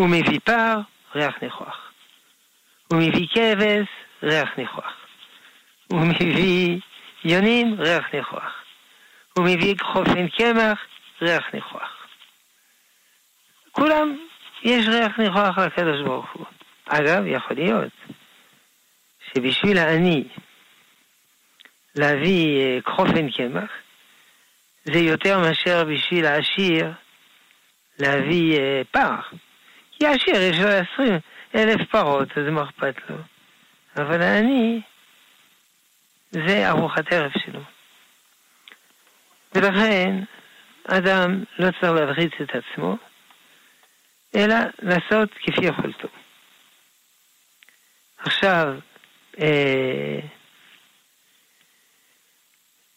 [0.00, 0.76] הוא מביא פר,
[1.14, 1.92] ריח ניחוח.
[2.88, 3.86] הוא מביא כבש,
[4.22, 4.92] ריח ניחוח.
[5.86, 6.80] הוא מביא
[7.24, 8.52] יונים, ריח ניחוח.
[9.36, 10.78] הוא מביא חופן קמח,
[11.22, 12.06] ריח ניחוח.
[13.72, 14.16] כולם,
[14.62, 16.46] יש ריח ניחוח לקדוש ברוך הוא.
[16.86, 17.92] אגב, יכול להיות
[19.36, 20.24] שבשביל העני
[21.94, 23.70] להביא חופן קמח,
[24.84, 26.92] זה יותר מאשר בשביל העשיר
[27.98, 28.60] להביא
[28.90, 29.16] פר.
[29.92, 31.18] כי העשיר יש לו עשרים
[31.54, 33.16] אלף פרות, אז מה אכפת לו?
[33.96, 34.80] אבל העני,
[36.30, 37.60] זה ארוחת ערב שלו.
[39.54, 40.14] ולכן,
[40.84, 42.96] אדם לא צריך להלחיץ את עצמו,
[44.36, 46.08] אלא לעשות כפי יכולתו.
[48.18, 48.74] עכשיו,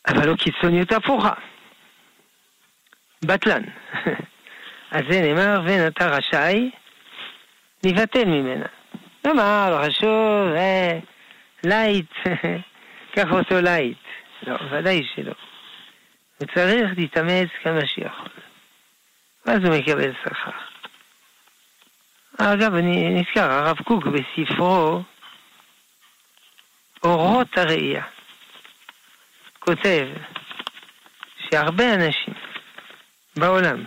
[0.08, 1.34] אבל לא קיצוניות הפוכה.
[3.26, 3.64] בטלן.
[4.92, 6.72] אז זה נאמר, ואין אתה רשאי
[7.84, 8.66] להיבטל ממנה.
[9.26, 11.00] נאמר, לא חשוב, אה,
[11.64, 12.12] light,
[13.14, 13.97] קח אותו light.
[14.48, 15.34] לא, ודאי שלא.
[16.38, 18.30] הוא צריך להתאמץ כמה שיכול.
[19.46, 20.52] ואז הוא מקבל שכר.
[22.38, 25.02] אגב, אני נזכר, הרב קוק בספרו
[27.04, 28.04] אורות הראי"ה
[29.60, 30.08] כותב
[31.38, 32.34] שהרבה אנשים
[33.36, 33.84] בעולם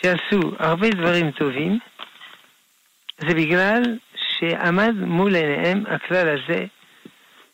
[0.00, 1.78] שעשו הרבה דברים טובים
[3.18, 3.82] זה בגלל
[4.16, 6.66] שעמד מול עיניהם הכלל הזה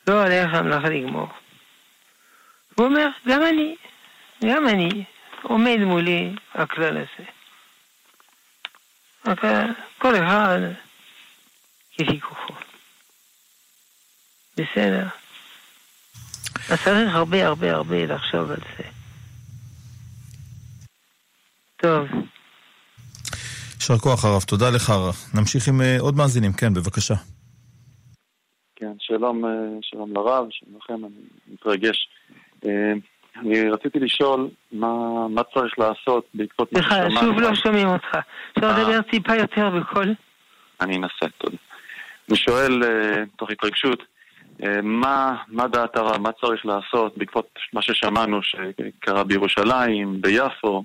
[0.09, 1.29] לא עליך המלאכה לגמור.
[2.75, 3.77] הוא אומר, גם אני,
[4.45, 5.05] גם אני,
[5.43, 7.25] עומד מולי הכלל הזה.
[9.99, 10.59] כל אחד
[11.93, 12.58] כפי כוחו.
[14.59, 15.07] בסדר.
[16.71, 18.85] אז צריך הרבה הרבה הרבה לחשוב על זה.
[21.77, 22.09] טוב,
[23.89, 25.15] יישר כוח הרב, תודה לך הרב.
[25.35, 27.15] נמשיך עם אה, עוד מאזינים, כן, בבקשה.
[28.77, 29.51] כן, שלום, אה,
[29.83, 31.15] שלום לרב, שלום לכם, אני
[31.53, 32.09] מתרגש.
[32.67, 32.93] אה,
[33.37, 34.89] אני רציתי לשאול מה,
[35.29, 37.11] מה צריך לעשות בעקבות מה סליחה.
[37.21, 38.19] שוב לא שומעים אותך.
[38.59, 38.83] אפשר.
[38.83, 40.15] לדבר טיפה יותר בקול?
[40.81, 41.57] אני אנסה, תודה.
[42.29, 42.83] אני שואל,
[43.37, 44.03] תוך התרגשות,
[44.83, 50.85] מה, מה דעת הרב, מה צריך לעשות בעקבות מה ששמענו שקרה בירושלים, ביפו,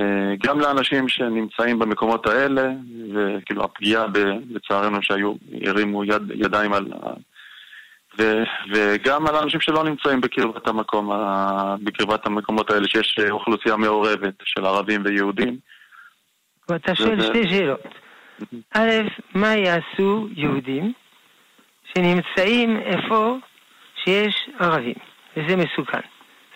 [0.00, 2.68] אה, גם לאנשים שנמצאים במקומות האלה,
[3.14, 5.34] וכאילו הפגיעה ב- לצערנו שהיו,
[5.66, 6.86] הרימו יד, ידיים על...
[8.18, 11.10] ו, וגם על האנשים שלא נמצאים בקרבת המקום,
[11.82, 15.56] בקרבת המקומות האלה, שיש אה, אוכלוסייה מעורבת של ערבים ויהודים.
[16.68, 17.80] ואתה שואל שתי שאלות.
[18.74, 18.90] א',
[19.34, 20.92] מה יעשו יהודים
[21.96, 23.38] שנמצאים איפה
[24.04, 24.94] שיש ערבים,
[25.36, 26.00] וזה מסוכן.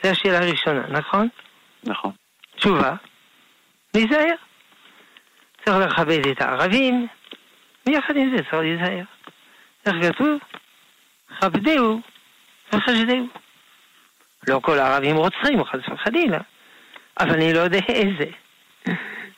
[0.03, 1.28] זו השאלה הראשונה, נכון?
[1.84, 2.11] נכון.
[2.57, 2.95] תשובה,
[3.95, 4.34] להיזהר.
[5.64, 7.07] צריך לכבד את הערבים,
[7.86, 9.05] ויחד עם זה צריך להיזהר.
[9.86, 10.38] איך כתוב?
[11.41, 12.01] כבדהו
[12.72, 13.26] וחשדהו.
[14.49, 16.38] לא כל הערבים רוצחים, חס וחלילה,
[17.20, 18.30] אבל אני לא יודע איזה.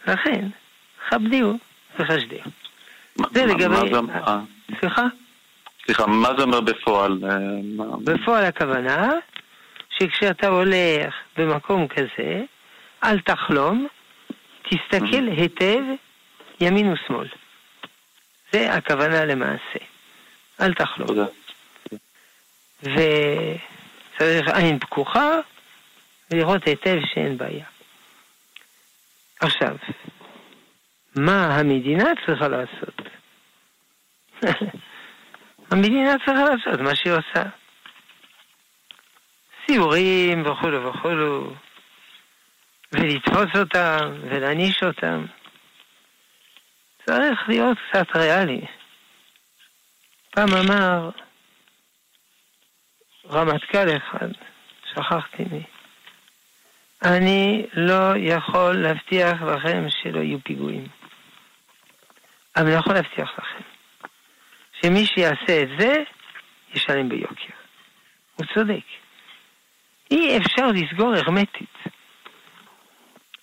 [0.06, 0.48] לכן,
[1.10, 1.58] כבדהו
[1.98, 2.40] וחשדהו.
[3.30, 3.76] זה לגבי...
[4.80, 5.06] סליחה?
[5.84, 7.18] סליחה, מה זה אומר בפועל?
[7.24, 7.36] אה,
[8.04, 9.10] בפועל הכוונה
[9.90, 12.42] שכשאתה הולך במקום כזה,
[13.04, 13.88] אל תחלום,
[14.62, 15.80] תסתכל היטב
[16.60, 17.28] ימין ושמאל.
[18.52, 19.78] זה הכוונה למעשה.
[20.60, 21.08] אל תחלום.
[21.08, 21.26] תודה.
[22.82, 25.30] וצריך עין פקוחה
[26.30, 27.66] ולראות היטב שאין בעיה.
[29.40, 29.76] עכשיו,
[31.16, 33.00] מה המדינה צריכה לעשות?
[35.72, 37.42] המדינה צריכה לעשות מה שהיא עושה.
[39.66, 41.54] סיורים וכולו וכולו,
[42.92, 45.26] ולתפוס אותם ולהעניש אותם.
[47.06, 48.60] צריך להיות קצת ריאלי.
[50.30, 51.10] פעם אמר
[53.30, 54.28] רמטכ"ל אחד,
[54.90, 55.62] שכחתי מי,
[57.04, 60.86] אני לא יכול להבטיח לכם שלא יהיו פיגועים.
[62.56, 63.71] אבל אני יכול להבטיח לכם
[64.82, 65.94] שמי שיעשה את זה,
[66.74, 67.54] ישלם ביוקר.
[68.36, 68.84] הוא צודק.
[70.10, 71.72] אי אפשר לסגור הרמטית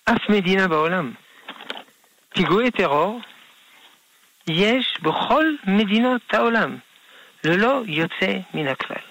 [0.04, 1.12] אף מדינה בעולם.
[2.34, 3.20] פיגועי טרור
[4.48, 6.78] יש בכל מדינות העולם,
[7.44, 9.02] ללא יוצא מן הכלל.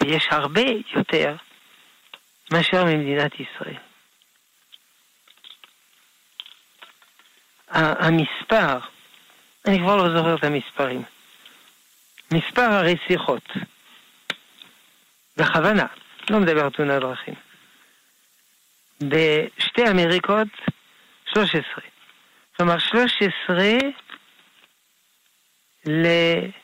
[0.00, 1.36] ויש הרבה יותר
[2.52, 3.78] מאשר ממדינת ישראל.
[7.68, 8.78] המספר,
[9.66, 11.02] אני כבר לא זוכר את המספרים,
[12.32, 13.50] מספר הרציחות,
[15.36, 15.86] בכוונה,
[16.30, 17.34] לא מדבר תאונת דרכים,
[19.00, 20.48] בשתי אמריקות
[21.32, 21.62] 13.
[22.56, 23.56] כלומר 13
[25.86, 26.54] ל-100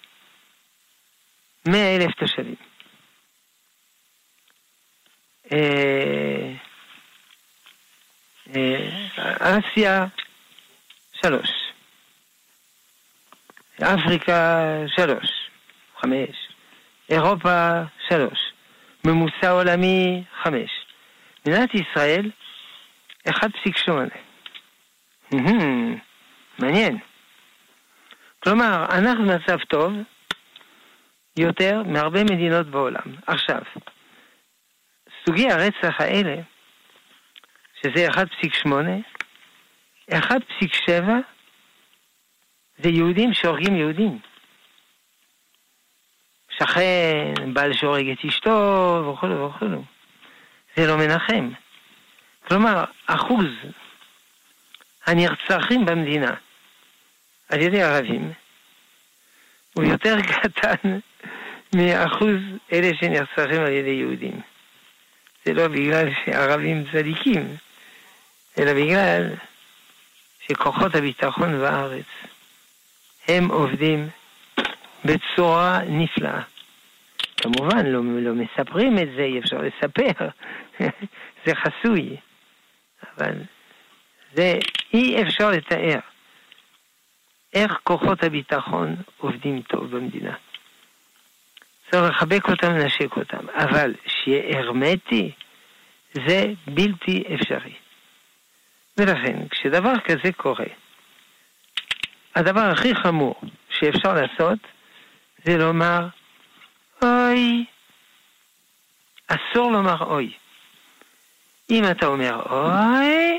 [1.75, 2.55] אלף תושבים.
[5.53, 6.53] אה,
[8.57, 10.07] אה, אסיה,
[11.23, 11.60] שלוש.
[13.83, 15.51] אפריקה, שלוש.
[16.01, 16.37] חמש.
[17.11, 18.53] אירופה, שלוש.
[19.07, 20.71] ממוצע עולמי, חמש.
[21.47, 22.31] מדינת ישראל,
[23.29, 23.93] 1.8.
[26.59, 26.99] מעניין.
[28.41, 29.93] כלומר, אנחנו במצב טוב
[31.39, 33.15] יותר מהרבה מדינות בעולם.
[33.27, 33.61] עכשיו,
[35.25, 36.37] סוגי הרצח האלה,
[37.83, 38.69] שזה 1.8,
[40.13, 40.93] 1.7
[42.83, 44.19] זה יהודים שהורגים יהודים.
[46.59, 49.83] שכן, בעל שהורג את אשתו וכולו וכולו.
[50.77, 51.51] זה לא מנחם.
[52.49, 53.47] כלומר, אחוז
[55.07, 56.35] הנרצחים במדינה
[57.49, 58.33] על ידי ערבים
[59.75, 60.99] הוא יותר קטן
[61.75, 62.41] מאחוז
[62.73, 64.41] אלה שנרצחים על ידי יהודים.
[65.45, 67.57] זה לא בגלל שערבים צדיקים,
[68.59, 69.31] אלא בגלל
[70.49, 72.05] שכוחות הביטחון בארץ
[73.31, 74.09] הם עובדים
[75.05, 76.43] בצורה נפלאה.
[77.37, 80.29] כמובן, לא, לא מספרים את זה, אי אפשר לספר,
[81.47, 82.17] זה חסוי,
[83.17, 83.35] אבל
[84.35, 84.59] זה
[84.95, 85.99] אי אפשר לתאר
[87.55, 90.35] איך כוחות הביטחון עובדים טוב במדינה.
[91.91, 95.33] צריך לחבק אותם, לנשק אותם, אבל שיהיה הרמטי,
[96.13, 97.75] זה בלתי אפשרי.
[98.97, 100.67] ולכן, כשדבר כזה קורה,
[102.35, 103.35] הדבר הכי חמור
[103.71, 104.59] שאפשר לעשות
[105.45, 106.07] זה לומר,
[107.03, 107.65] אוי,
[109.27, 110.33] אסור לומר אוי.
[111.71, 113.39] אם אתה אומר אוי,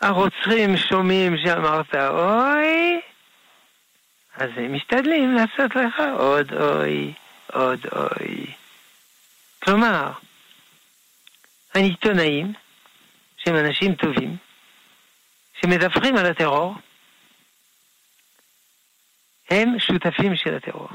[0.00, 3.00] הרוצחים שומעים שאמרת אוי,
[4.36, 7.12] אז הם משתדלים לעשות לך עוד אוי,
[7.52, 8.46] עוד אוי.
[9.62, 10.10] כלומר,
[11.74, 12.52] העיתונאים,
[13.36, 14.36] שהם אנשים טובים,
[15.60, 16.74] שמדווחים על הטרור,
[19.50, 20.88] הם שותפים של הטרור.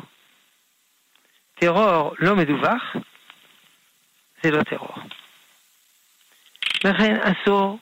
[1.56, 2.96] טרור לא מדווח,
[4.44, 4.96] זה לא טרור.
[6.84, 7.80] לכן אסור,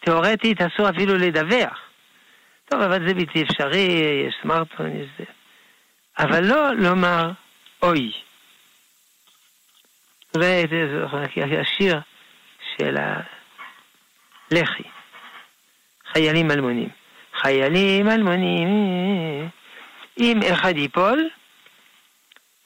[0.00, 1.80] תאורטית אסור אפילו לדווח.
[2.64, 3.88] טוב, אבל זה בלתי אפשרי,
[4.28, 5.24] יש סמארטפון, יש זה.
[6.18, 7.30] אבל לא לומר
[7.82, 8.12] אוי.
[10.32, 10.64] זה
[11.60, 12.00] השיר
[12.76, 12.96] של
[14.50, 14.82] הלח"י,
[16.12, 16.88] חיילים אלמונים.
[17.40, 18.68] חיילים אלמונים,
[20.18, 21.28] אם אחד ייפול,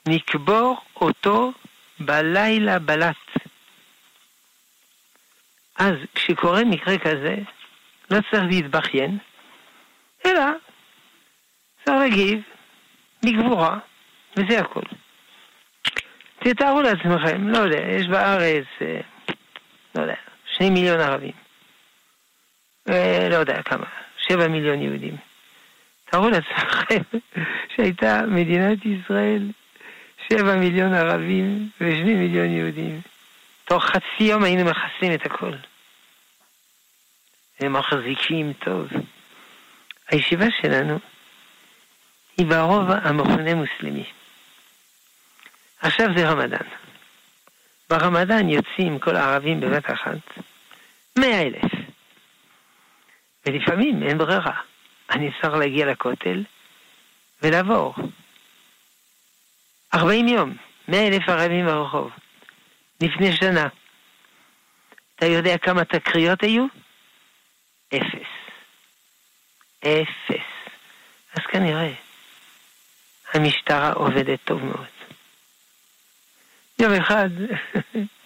[0.09, 1.53] נקבור אותו
[2.01, 3.17] בלילה בלט.
[5.79, 7.37] אז כשקורה מקרה כזה,
[8.11, 9.19] לא צריך להתבכיין,
[10.27, 10.45] אלא
[11.85, 12.41] צריך להגיב
[13.23, 13.79] בגבורה,
[14.37, 14.83] וזה הכל.
[16.39, 19.01] תתארו לעצמכם, לא יודע, יש בארץ, אה,
[19.95, 20.15] לא יודע,
[20.57, 21.33] שני מיליון ערבים.
[22.89, 23.87] אה, לא יודע כמה,
[24.19, 25.28] שבע מיליון יהודים.
[26.11, 27.19] תארו לעצמכם
[27.77, 29.51] שהייתה מדינת ישראל
[30.29, 33.01] שבע מיליון ערבים ושני מיליון יהודים.
[33.65, 35.53] תוך חצי יום היינו מכסים את הכל.
[37.61, 38.89] הם מחזיקים טוב.
[40.09, 40.99] הישיבה שלנו
[42.39, 44.05] היא ברוב המכונה מוסלמי.
[45.81, 46.67] עכשיו זה רמדאן.
[47.91, 50.39] ברמדאן יוצאים כל הערבים בבת אחת,
[51.19, 51.73] מאה אלף.
[53.47, 54.61] ולפעמים אין ברירה.
[55.11, 56.45] אני צריך להגיע לכותל
[57.43, 57.95] ולעבור.
[59.95, 60.57] ארבעים יום,
[60.89, 62.11] מאה אלף ערבים ברחוב.
[63.01, 63.69] לפני שנה.
[65.17, 66.67] אתה יודע כמה תקריות היו?
[67.95, 68.29] אפס.
[69.81, 70.49] אפס.
[71.35, 71.93] אז כנראה
[73.35, 74.87] המשטרה עובדת טוב מאוד.
[76.79, 77.29] יום אחד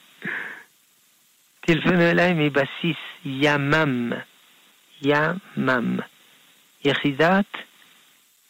[1.66, 4.12] טלפנו אליי מבסיס ימ"מ,
[5.02, 5.98] ימ"מ,
[6.84, 7.46] יחידת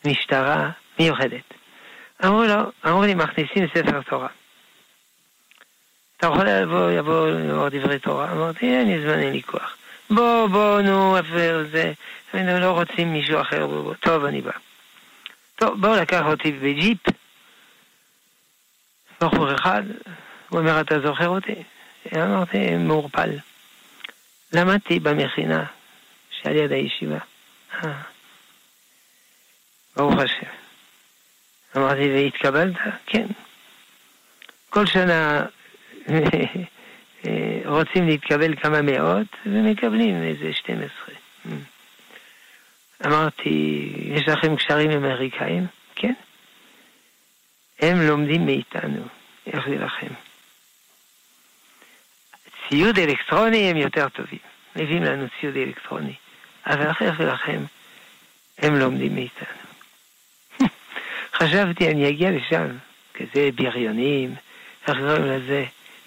[0.04, 1.54] משטרה מיוחדת.
[2.24, 4.28] אמרו לו, אמרו לי, מכניסים ספר תורה.
[6.16, 8.32] אתה יכול לבוא, יבוא לומר דברי תורה?
[8.32, 9.76] אמרתי, אין לי זמן, אין לי כוח.
[10.10, 11.16] בוא, בוא, נו,
[11.72, 11.92] זה,
[12.34, 13.94] אנחנו לא רוצים מישהו אחר, בוא, בוא.
[13.94, 14.52] טוב, אני בא.
[15.56, 16.98] טוב, בואו לקח אותי בג'יפ.
[19.20, 19.82] בחור אחד,
[20.48, 21.62] הוא אומר, אתה זוכר אותי?
[22.16, 23.30] אמרתי, מעורפל.
[24.52, 25.64] למדתי במכינה
[26.30, 27.18] שעל יד הישיבה.
[29.98, 30.02] אה.
[30.02, 30.46] ברוך השם.
[31.76, 32.76] אמרתי, והתקבלת?
[33.06, 33.26] כן.
[34.70, 35.44] כל שנה
[37.64, 40.88] רוצים להתקבל כמה מאות ומקבלים איזה 12.
[43.06, 45.66] אמרתי, יש לכם קשרים אמריקאים?
[45.94, 46.12] כן.
[47.80, 49.04] הם לומדים מאיתנו
[49.46, 50.06] איך להילחם.
[52.68, 54.38] ציוד אלקטרוני הם יותר טובים,
[54.76, 56.14] מביאים לנו ציוד אלקטרוני,
[56.66, 57.64] אבל איך להילחם
[58.58, 59.61] הם לומדים מאיתנו.
[61.42, 62.66] חשבתי אני אגיע לשם,
[63.14, 64.34] כזה בריונים,
[64.88, 65.64] איך קוראים לזה?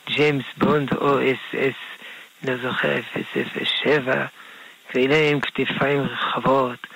[0.07, 1.99] ג'יימס בונד או אס אס,
[2.43, 2.95] לא זוכר,
[3.83, 4.25] 007,
[4.89, 6.88] כאלה עם כתפיים רחבות,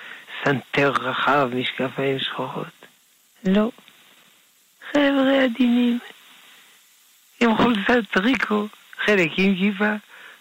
[0.44, 2.86] סנטר רחב, משקפיים שחורות.
[3.44, 3.70] לא.
[4.92, 5.98] חבר'ה עדינים,
[7.40, 8.66] עם חולצת טריקו,
[9.04, 9.94] חלק עם כיפה,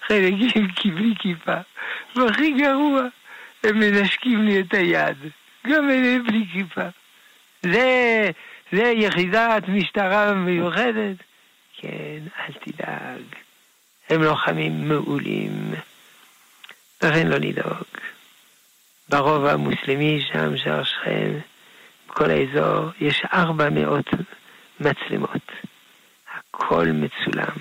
[0.07, 1.57] חלק עם בלי כיפה,
[2.15, 3.01] והכי גרוע,
[3.63, 5.17] הם מנשקים לי את היד,
[5.67, 6.87] גם אלה בלי כיפה.
[7.64, 8.30] זה,
[8.72, 11.16] זה יחידת משטרה מיוחדת?
[11.78, 13.22] כן, אל תדאג.
[14.10, 15.74] הם לוחמים מעולים.
[17.03, 17.84] לכן לא לדאוג.
[19.10, 21.32] ברובע המוסלמי שם, שער שכם,
[22.10, 24.07] בכל האזור, יש ארבע מאות
[24.80, 25.51] מצלמות.
[26.34, 27.55] הכל מצולם.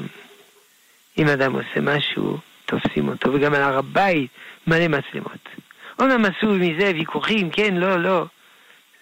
[1.19, 4.31] אם אדם עושה משהו, תופסים אותו, וגם על הר הבית
[4.67, 5.49] מלא מצלמות.
[5.99, 8.27] אומנם עשו מזה ויכוחים, כן, לא, לא.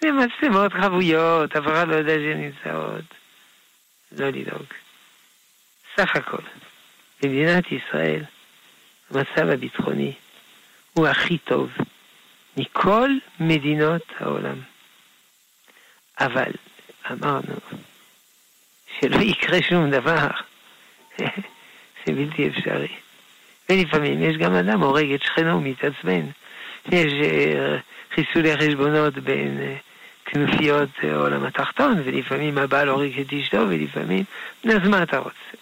[0.01, 3.03] זה מצלמות חבויות, אף אחד לא יודע שהן נמצאות.
[4.11, 4.65] לא לדאוג.
[5.95, 6.41] סך הכל,
[7.23, 8.23] במדינת ישראל
[9.11, 10.13] המצב הביטחוני
[10.93, 11.71] הוא הכי טוב
[12.57, 14.55] מכל מדינות העולם.
[16.19, 16.51] אבל
[17.11, 17.55] אמרנו
[18.99, 20.27] שלא יקרה שום דבר,
[22.05, 22.95] זה בלתי אפשרי.
[23.69, 26.25] ולפעמים יש גם אדם הורג את שכנו, מתעצבן.
[26.91, 29.86] יש uh, חיסולי חשבונות בין uh,
[30.31, 34.23] כנופיות עולם התחתון, ולפעמים הבעל הורג את אשתו, ולפעמים,
[34.65, 35.57] אז מה אתה רוצה?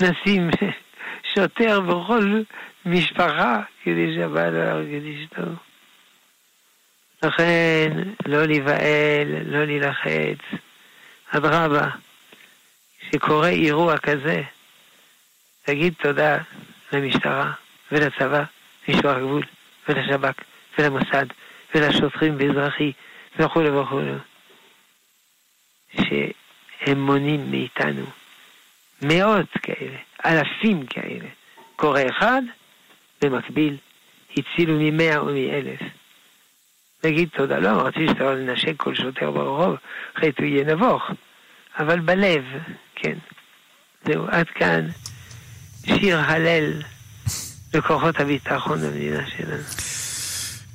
[0.00, 0.50] נשים
[1.34, 2.40] שוטר בכל
[2.86, 5.50] משפחה כדי שהבעל לא יהרג את אשתו.
[7.22, 7.90] לכן,
[8.26, 10.60] לא להיבהל, לא להילחץ.
[11.30, 11.86] אדרבה,
[13.00, 14.42] כשקורה אירוע כזה,
[15.64, 16.38] תגיד תודה
[16.92, 17.52] למשטרה
[17.92, 18.42] ולצבא,
[18.88, 19.42] משמר הגבול,
[19.88, 20.42] ולשב"כ,
[20.78, 21.26] ולמוסד,
[21.74, 22.92] ולשוטרים באזרחי,
[23.38, 24.12] וכולי וכולי,
[25.92, 28.04] שהם מונעים מאיתנו
[29.02, 31.28] מאות כאלה, אלפים כאלה.
[31.76, 32.42] קורא אחד,
[33.22, 33.76] במקביל
[34.32, 35.80] הצילו ממאה או מאלף.
[37.04, 39.76] נגיד תודה, לא אמרתי שאתה לא לנשק כל שוטר ברחוב,
[40.18, 41.02] אחרת הוא יהיה נבוך,
[41.78, 42.44] אבל בלב,
[42.94, 43.18] כן.
[44.04, 44.86] זהו, עד כאן
[45.86, 46.72] שיר הלל
[47.74, 49.62] לכוחות הביטחון במדינה שלנו.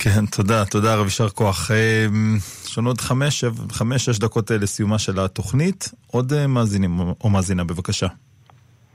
[0.05, 1.71] כן, תודה, תודה רב, יישר כוח.
[1.71, 5.83] אמ, יש לנו עוד חמש, חמש, שש דקות אה, לסיומה של התוכנית.
[6.11, 6.91] עוד אה, מאזינים
[7.23, 8.07] או מאזינה, בבקשה.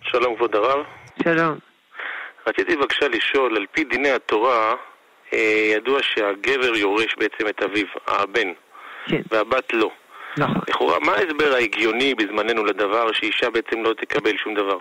[0.03, 0.79] שלום כבוד הרב.
[1.23, 1.59] שלום.
[2.47, 4.75] רציתי בבקשה לשאול, על פי דיני התורה,
[5.33, 8.49] אה, ידוע שהגבר יורש בעצם את אביו, הבן,
[9.07, 9.23] כן.
[9.31, 9.91] והבת לא.
[10.37, 10.61] נכון.
[10.69, 14.79] לכאורה, מה ההסבר ההגיוני בזמננו לדבר שאישה בעצם לא תקבל שום דבר?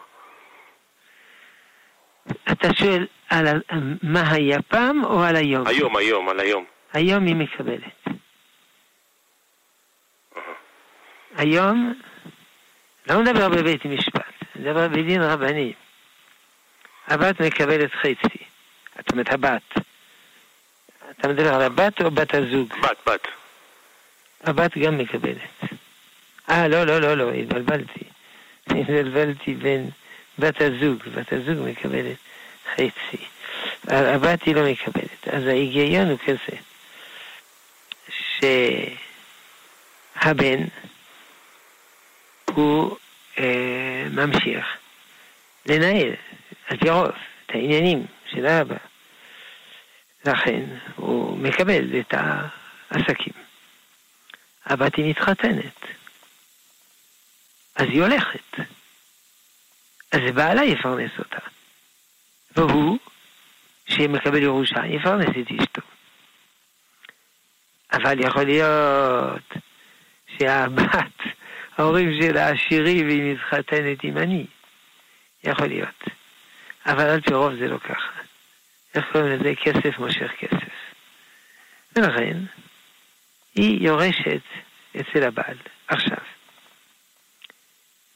[2.51, 3.61] אתה שואל על
[4.03, 5.67] מה היה פעם או על היום?
[5.67, 6.65] היום, היום, על היום.
[6.93, 8.07] היום היא מקבלת.
[11.35, 11.93] היום,
[13.07, 15.73] לא מדבר בבית משפט, מדבר בדין רבני.
[17.07, 18.37] הבת מקבלת חצי,
[18.97, 19.73] זאת אומרת הבת.
[21.09, 22.73] אתה מדבר על הבת או בת הזוג?
[22.81, 23.27] בת, בת.
[24.43, 25.63] הבת גם מקבלת.
[26.49, 28.03] אה, לא, לא, לא, לא, התבלבלתי.
[28.79, 29.89] התבלבלתי בין
[30.39, 32.17] בת הזוג, בת הזוג מקבלת
[32.73, 33.25] חצי.
[33.87, 35.27] הבת היא לא מקבלת.
[35.27, 36.57] אז ההיגיון הוא כזה,
[40.15, 40.63] שהבן
[42.53, 42.97] הוא
[43.37, 44.65] אה, ממשיך
[45.65, 46.13] לנהל,
[46.67, 47.07] על פי רוב,
[47.45, 48.75] את העניינים של האבא.
[50.25, 50.63] לכן
[50.95, 53.33] הוא מקבל את העסקים.
[54.65, 55.85] הבת היא מתחתנת,
[57.75, 58.78] אז היא הולכת.
[60.11, 61.39] אז בעלה יפרנס אותה.
[62.55, 62.97] והוא,
[63.85, 65.81] שמקבל ירושה, יפרנס את אשתו.
[67.91, 69.53] אבל יכול להיות
[70.37, 71.17] שהבת,
[71.77, 74.45] ההורים שלה עשירים והיא מתחתנת עם אני.
[75.43, 76.03] יכול להיות.
[76.85, 78.19] אבל על פי רוב זה לא ככה.
[78.95, 79.53] איך קוראים לזה?
[79.63, 80.73] כסף מושך כסף.
[81.95, 82.37] ולכן,
[83.55, 84.41] היא יורשת
[84.99, 85.57] אצל הבעל.
[85.87, 86.17] עכשיו,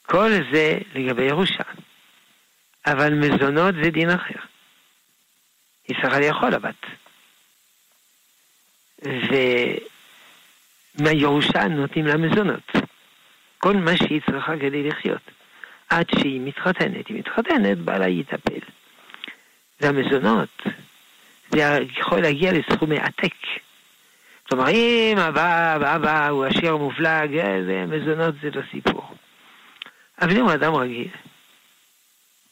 [0.06, 1.64] כל זה לגבי ירושה.
[2.86, 4.39] אבל מזונות זה דין אחר.
[5.88, 6.86] היא צריכה לאכול הבת.
[10.99, 12.71] ומהירושה נותנים לה מזונות.
[13.57, 15.31] כל מה שהיא צריכה כדי לחיות.
[15.89, 17.07] עד שהיא מתחתנת.
[17.07, 18.59] היא מתחתנת, בעלה יטפל.
[19.81, 20.61] והמזונות,
[21.51, 23.34] זה יכול להגיע לסכומי עתק.
[24.49, 27.29] כלומר, אם אבא, אבא הוא עשיר מופלג,
[27.65, 29.15] זה מזונות זה לא סיפור.
[30.21, 31.07] אבל אם הוא אדם רגיל,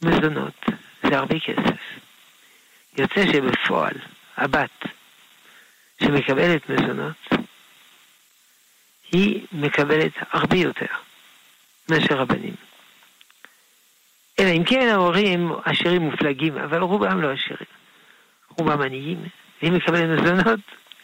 [0.04, 0.66] מזונות
[1.04, 1.82] זה הרבה כסף.
[2.98, 3.94] יוצא שבפועל,
[4.38, 4.86] הבת
[6.04, 7.30] שמקבלת מזונות,
[9.12, 10.86] היא מקבלת הרבה יותר
[11.90, 12.56] מאשר הבנים.
[14.40, 17.68] אלא אם כן ההורים עשירים מופלגים, אבל רובם לא עשירים.
[18.58, 19.18] רובם עניים,
[19.62, 20.60] והיא מקבלת מזונות,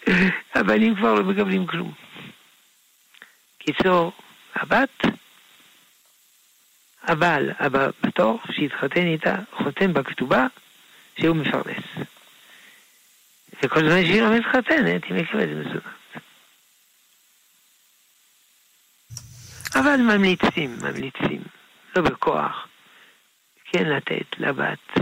[0.56, 1.92] הבנים כבר לא מקבלים כלום.
[3.58, 4.12] קיצור,
[4.56, 5.06] הבת,
[7.08, 10.48] הבעל הבא בתור שהתחתן איתה, חותם בכתובה
[11.20, 11.84] שהוא מפרנס.
[13.64, 15.84] וכל זמן שהיא לא מתחתנת, היא מקבלת מזונות.
[19.76, 21.42] אבל ממליצים, ממליצים,
[21.96, 22.68] לא בכוח,
[23.72, 24.94] כן לתת לבת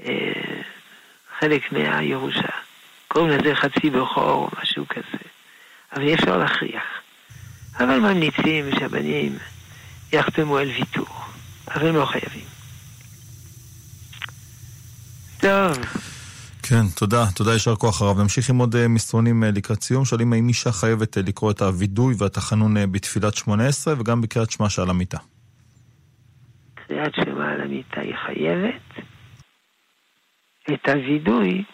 [0.00, 0.62] אה,
[1.38, 2.48] חלק מהירושה.
[3.08, 5.24] קוראים לזה חצי בכור או משהו כזה,
[5.92, 6.84] אבל אי אפשר להכריח.
[7.78, 9.38] אבל ממליצים שהבנים
[10.12, 11.06] יחתמו על ויתור,
[11.68, 12.44] אבל הם לא חייבים.
[15.40, 15.78] טוב.
[16.62, 17.26] כן, תודה.
[17.34, 18.20] תודה, יישר כוח הרב.
[18.20, 20.04] נמשיך עם עוד אה, מסרונים אה, לקראת סיום.
[20.04, 24.68] שואלים האם אישה חייבת אה, לקרוא את הווידוי והתחנון בתפילת שמונה עשרה וגם בקריאת שמע
[24.68, 25.18] שעל המיטה.
[26.74, 29.04] קריאת שמע על המיטה היא חייבת,
[30.74, 31.64] את הווידוי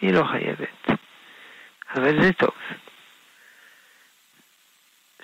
[0.00, 1.00] היא לא חייבת.
[1.94, 2.54] אבל זה טוב.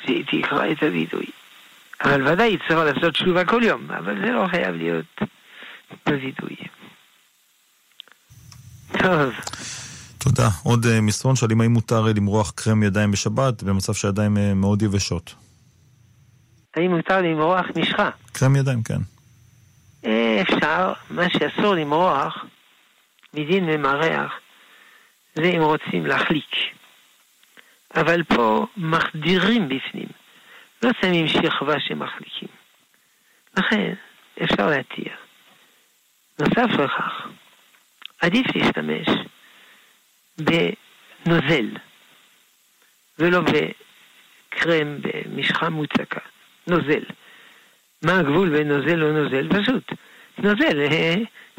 [0.04, 1.26] שהיא תקרא את הווידוי.
[2.04, 5.20] אבל ודאי צריכה לעשות תשובה כל יום, אבל זה לא חייב להיות
[6.06, 6.56] בווידוי.
[8.98, 9.32] טוב.
[10.18, 10.48] תודה.
[10.62, 14.82] עוד uh, מסרון שואלים האם מותר uh, למרוח קרם ידיים בשבת במצב שהידיים uh, מאוד
[14.82, 15.34] יבשות.
[16.76, 18.10] האם מותר למרוח משחה?
[18.32, 19.00] קרם ידיים, כן.
[20.42, 22.44] אפשר, מה שאסור למרוח
[23.34, 24.32] מדין ממרח
[25.34, 26.50] זה אם רוצים להחליק.
[27.96, 30.08] אבל פה מחדירים בפנים,
[30.82, 32.48] לא שמים שכבה שמחליקים.
[33.58, 33.94] לכן
[34.42, 35.12] אפשר להתיר.
[36.38, 37.28] נוסף לכך,
[38.20, 39.08] עדיף להשתמש
[40.38, 41.66] בנוזל,
[43.18, 46.20] ולא בקרם במשחה מוצקה.
[46.66, 47.04] נוזל.
[48.04, 49.48] מה הגבול בין נוזל לנוזל?
[49.48, 49.92] פשוט.
[50.38, 51.14] נוזל, אה,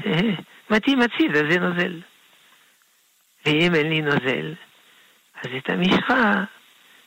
[0.05, 0.35] אה,
[0.69, 2.01] מתאים הצידה זה נוזל.
[3.45, 4.53] ואם אין לי נוזל,
[5.35, 6.43] אז את המשחה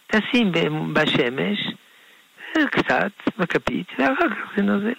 [0.07, 0.53] תשים
[0.93, 1.59] בשמש,
[2.71, 4.93] קצת, בכפית, ואחר כך זה נוזל.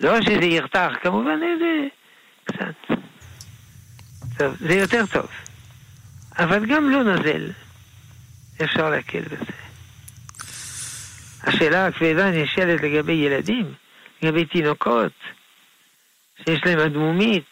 [0.00, 1.88] לא שזה ירתח, כמובן, זה
[2.44, 2.96] קצת.
[4.38, 5.26] טוב, זה יותר טוב.
[6.38, 7.50] אבל גם לא נוזל,
[8.64, 9.52] אפשר להקל בזה.
[11.42, 13.74] השאלה הכבדה נשאלת לגבי ילדים,
[14.22, 15.12] לגבי תינוקות,
[16.44, 17.50] שיש להם אדמומית,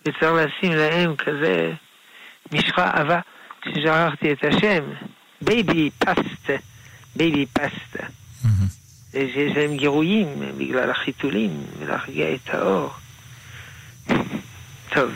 [0.00, 1.72] וצריך לשים להם כזה
[2.52, 3.20] משחה עבה,
[3.64, 4.84] ששכחתי את השם,
[5.40, 6.54] בייבי פסטה,
[7.16, 8.19] בייבי פסטה.
[9.12, 10.28] שיש להם גירויים
[10.58, 12.90] בגלל החיתולים ולהרגיע את האור.
[14.94, 15.12] טוב.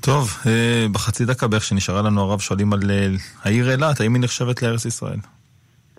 [0.00, 3.06] טוב, אה, בחצי דקה בערך שנשארה לנו הרב שואלים על אה,
[3.42, 5.18] העיר אילת, האם היא נחשבת לארץ ישראל?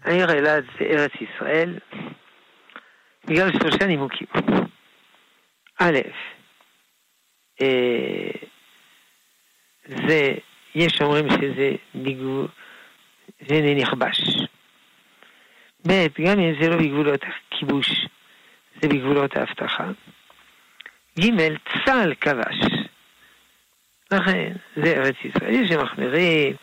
[0.03, 1.79] העיר אילת זה ארץ ישראל
[3.27, 4.27] בגלל שלושה נימוקים.
[5.79, 5.97] א',
[7.61, 8.31] אה,
[10.07, 10.33] זה,
[10.75, 12.47] יש אומרים שזה בגבול,
[13.41, 14.21] זה נכבש.
[15.87, 18.07] ב', גם אם זה לא בגבולות הכיבוש,
[18.81, 19.91] זה בגבולות ההבטחה.
[21.19, 21.29] ג',
[21.85, 22.59] צה"ל כבש.
[24.11, 25.53] לכן, זה ארץ ישראל.
[25.53, 26.55] יש שמחמירים,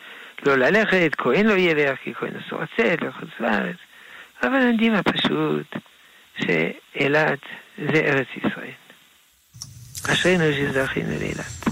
[0.45, 3.75] לא ללכת, כהן לא ילך, כי כהן אסור לצאת לחוץ לארץ.
[4.43, 5.75] אבל יודעים הפשוט
[6.37, 7.39] שאילת
[7.77, 8.71] זה ארץ ישראל.
[10.13, 11.65] אשרינו שזכינו לאילת.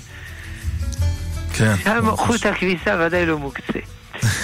[1.58, 1.76] כן.
[1.84, 3.80] שם חוט הכביסה ודאי לא מוקצה.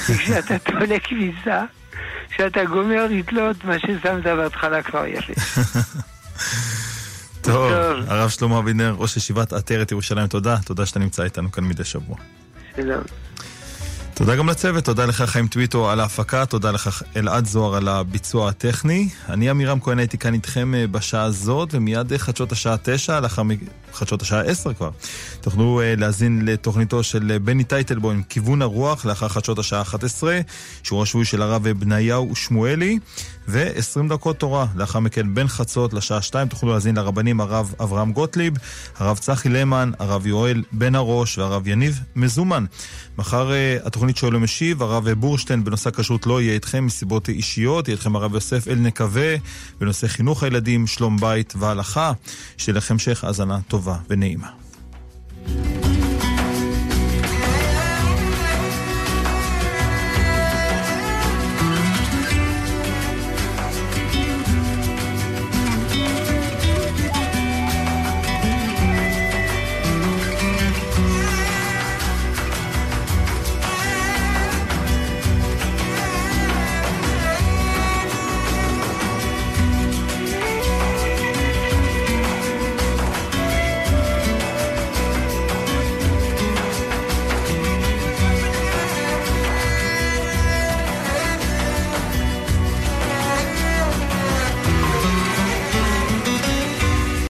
[0.18, 1.64] כשאתה תולה כביסה,
[2.30, 5.34] כשאתה גומר לתלות, מה ששמת בהתחלה כבר יפה.
[7.42, 7.72] טוב.
[8.08, 10.58] הרב שלמה אבינר, ראש ישיבת עטרת ירושלים, תודה.
[10.66, 12.16] תודה שאתה נמצא איתנו כאן מדי שבוע.
[12.76, 13.04] שלום.
[14.20, 18.50] תודה גם לצוות, תודה לך חיים טוויטו על ההפקה, תודה לך אלעד זוהר על הביצוע
[18.50, 19.10] הטכני.
[19.30, 23.44] אני עמירם כהן הייתי כאן איתכם אה, בשעה הזאת, ומיד אה, חדשות השעה תשע, לאחר
[23.94, 24.90] חדשות השעה עשר כבר.
[25.42, 30.40] תוכלו אה, להאזין לתוכניתו של אה, בני טייטלבוים, כיוון הרוח, לאחר חדשות השעה 11,
[30.84, 33.00] שיעור השבועי של הרב בניהו שמואלי,
[33.48, 34.66] ו-20 דקות תורה.
[34.76, 38.54] לאחר מכן, בין חצות לשעה 2, תוכלו להאזין לרבנים הרב אברהם גוטליב,
[38.98, 42.66] הרב צחי למן, הרב יואל בן הראש והרב יניב מזומן.
[43.18, 47.96] מחר אה, התוכנית שואל ומשיב, הרב בורשטיין בנושא הכשרות לא יהיה איתכם מסיבות אישיות, יהיה
[47.96, 49.36] איתכם הרב יוסף אל נקווה
[49.80, 52.12] בנושא חינוך הילדים, שלום בית והלכה.
[52.58, 54.50] שיהיה לכם המשך האזנה טובה ונעימה.